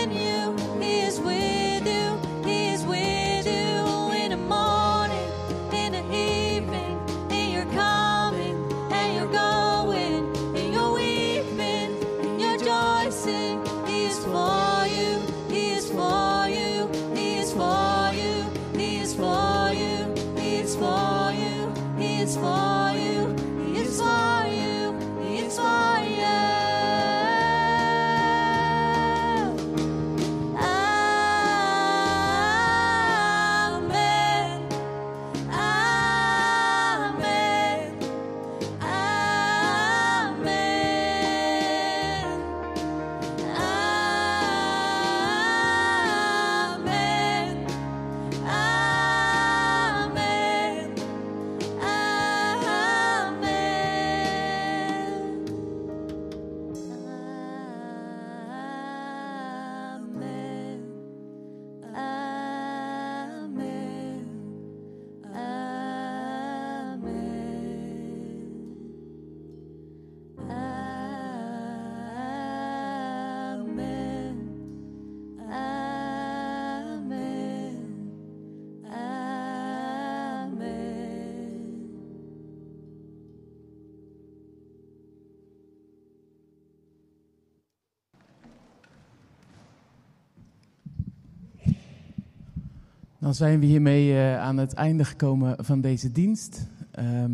Dan 93.22 93.34
zijn 93.34 93.60
we 93.60 93.66
hiermee 93.66 94.12
eh, 94.12 94.40
aan 94.40 94.56
het 94.56 94.72
einde 94.72 95.04
gekomen 95.04 95.64
van 95.64 95.80
deze 95.80 96.12
dienst. 96.12 96.68
Ehm, 96.90 97.30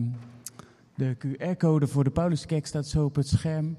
de 0.95 1.17
QR-code 1.19 1.87
voor 1.87 2.05
de 2.05 2.11
Pauluskerk 2.11 2.67
staat 2.67 2.87
zo 2.87 3.05
op 3.05 3.15
het 3.15 3.29
scherm. 3.29 3.77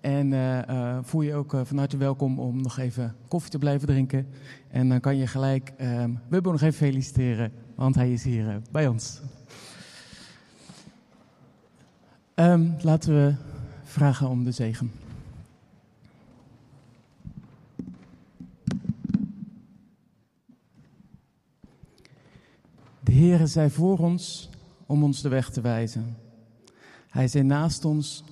En 0.00 0.32
eh, 0.32 0.68
eh, 0.68 0.98
voel 1.02 1.22
je 1.22 1.34
ook 1.34 1.54
van 1.64 1.78
harte 1.78 1.96
welkom 1.96 2.38
om 2.38 2.62
nog 2.62 2.78
even 2.78 3.14
koffie 3.28 3.50
te 3.50 3.58
blijven 3.58 3.86
drinken. 3.86 4.26
En 4.70 4.88
dan 4.88 5.00
kan 5.00 5.16
je 5.16 5.26
gelijk 5.26 5.72
ehm 5.76 6.10
Wubbo 6.28 6.50
nog 6.50 6.60
even 6.60 6.86
feliciteren, 6.86 7.52
want 7.74 7.94
hij 7.94 8.12
is 8.12 8.24
hier 8.24 8.60
bij 8.70 8.86
ons. 8.86 9.20
Ehm, 12.34 12.70
laten 12.80 13.14
we 13.14 13.34
vragen 13.84 14.28
om 14.28 14.44
de 14.44 14.52
zegen. 14.52 14.90
De 23.40 23.46
Heere 23.46 23.60
zij 23.60 23.76
voor 23.76 23.98
ons 23.98 24.48
om 24.86 25.02
ons 25.02 25.22
de 25.22 25.28
weg 25.28 25.50
te 25.50 25.60
wijzen. 25.60 26.16
Hij 27.08 27.28
zij 27.28 27.42
naast 27.42 27.84
ons 27.84 28.24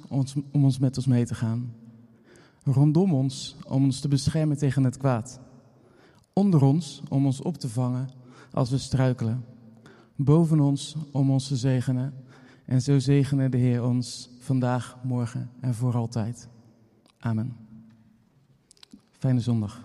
om 0.52 0.64
ons 0.64 0.78
met 0.78 0.96
ons 0.96 1.06
mee 1.06 1.24
te 1.24 1.34
gaan. 1.34 1.74
Rondom 2.64 3.14
ons 3.14 3.56
om 3.66 3.84
ons 3.84 4.00
te 4.00 4.08
beschermen 4.08 4.58
tegen 4.58 4.84
het 4.84 4.96
kwaad. 4.96 5.40
Onder 6.32 6.62
ons 6.62 7.02
om 7.08 7.26
ons 7.26 7.40
op 7.40 7.56
te 7.56 7.68
vangen 7.68 8.08
als 8.52 8.70
we 8.70 8.78
struikelen. 8.78 9.44
Boven 10.16 10.60
ons 10.60 10.96
om 11.12 11.30
ons 11.30 11.48
te 11.48 11.56
zegenen. 11.56 12.14
En 12.64 12.82
zo 12.82 12.98
zegene 12.98 13.48
de 13.48 13.56
Heer 13.56 13.84
ons 13.84 14.30
vandaag, 14.38 14.98
morgen 15.02 15.50
en 15.60 15.74
voor 15.74 15.94
altijd. 15.94 16.48
Amen. 17.18 17.56
Fijne 19.18 19.40
zondag. 19.40 19.82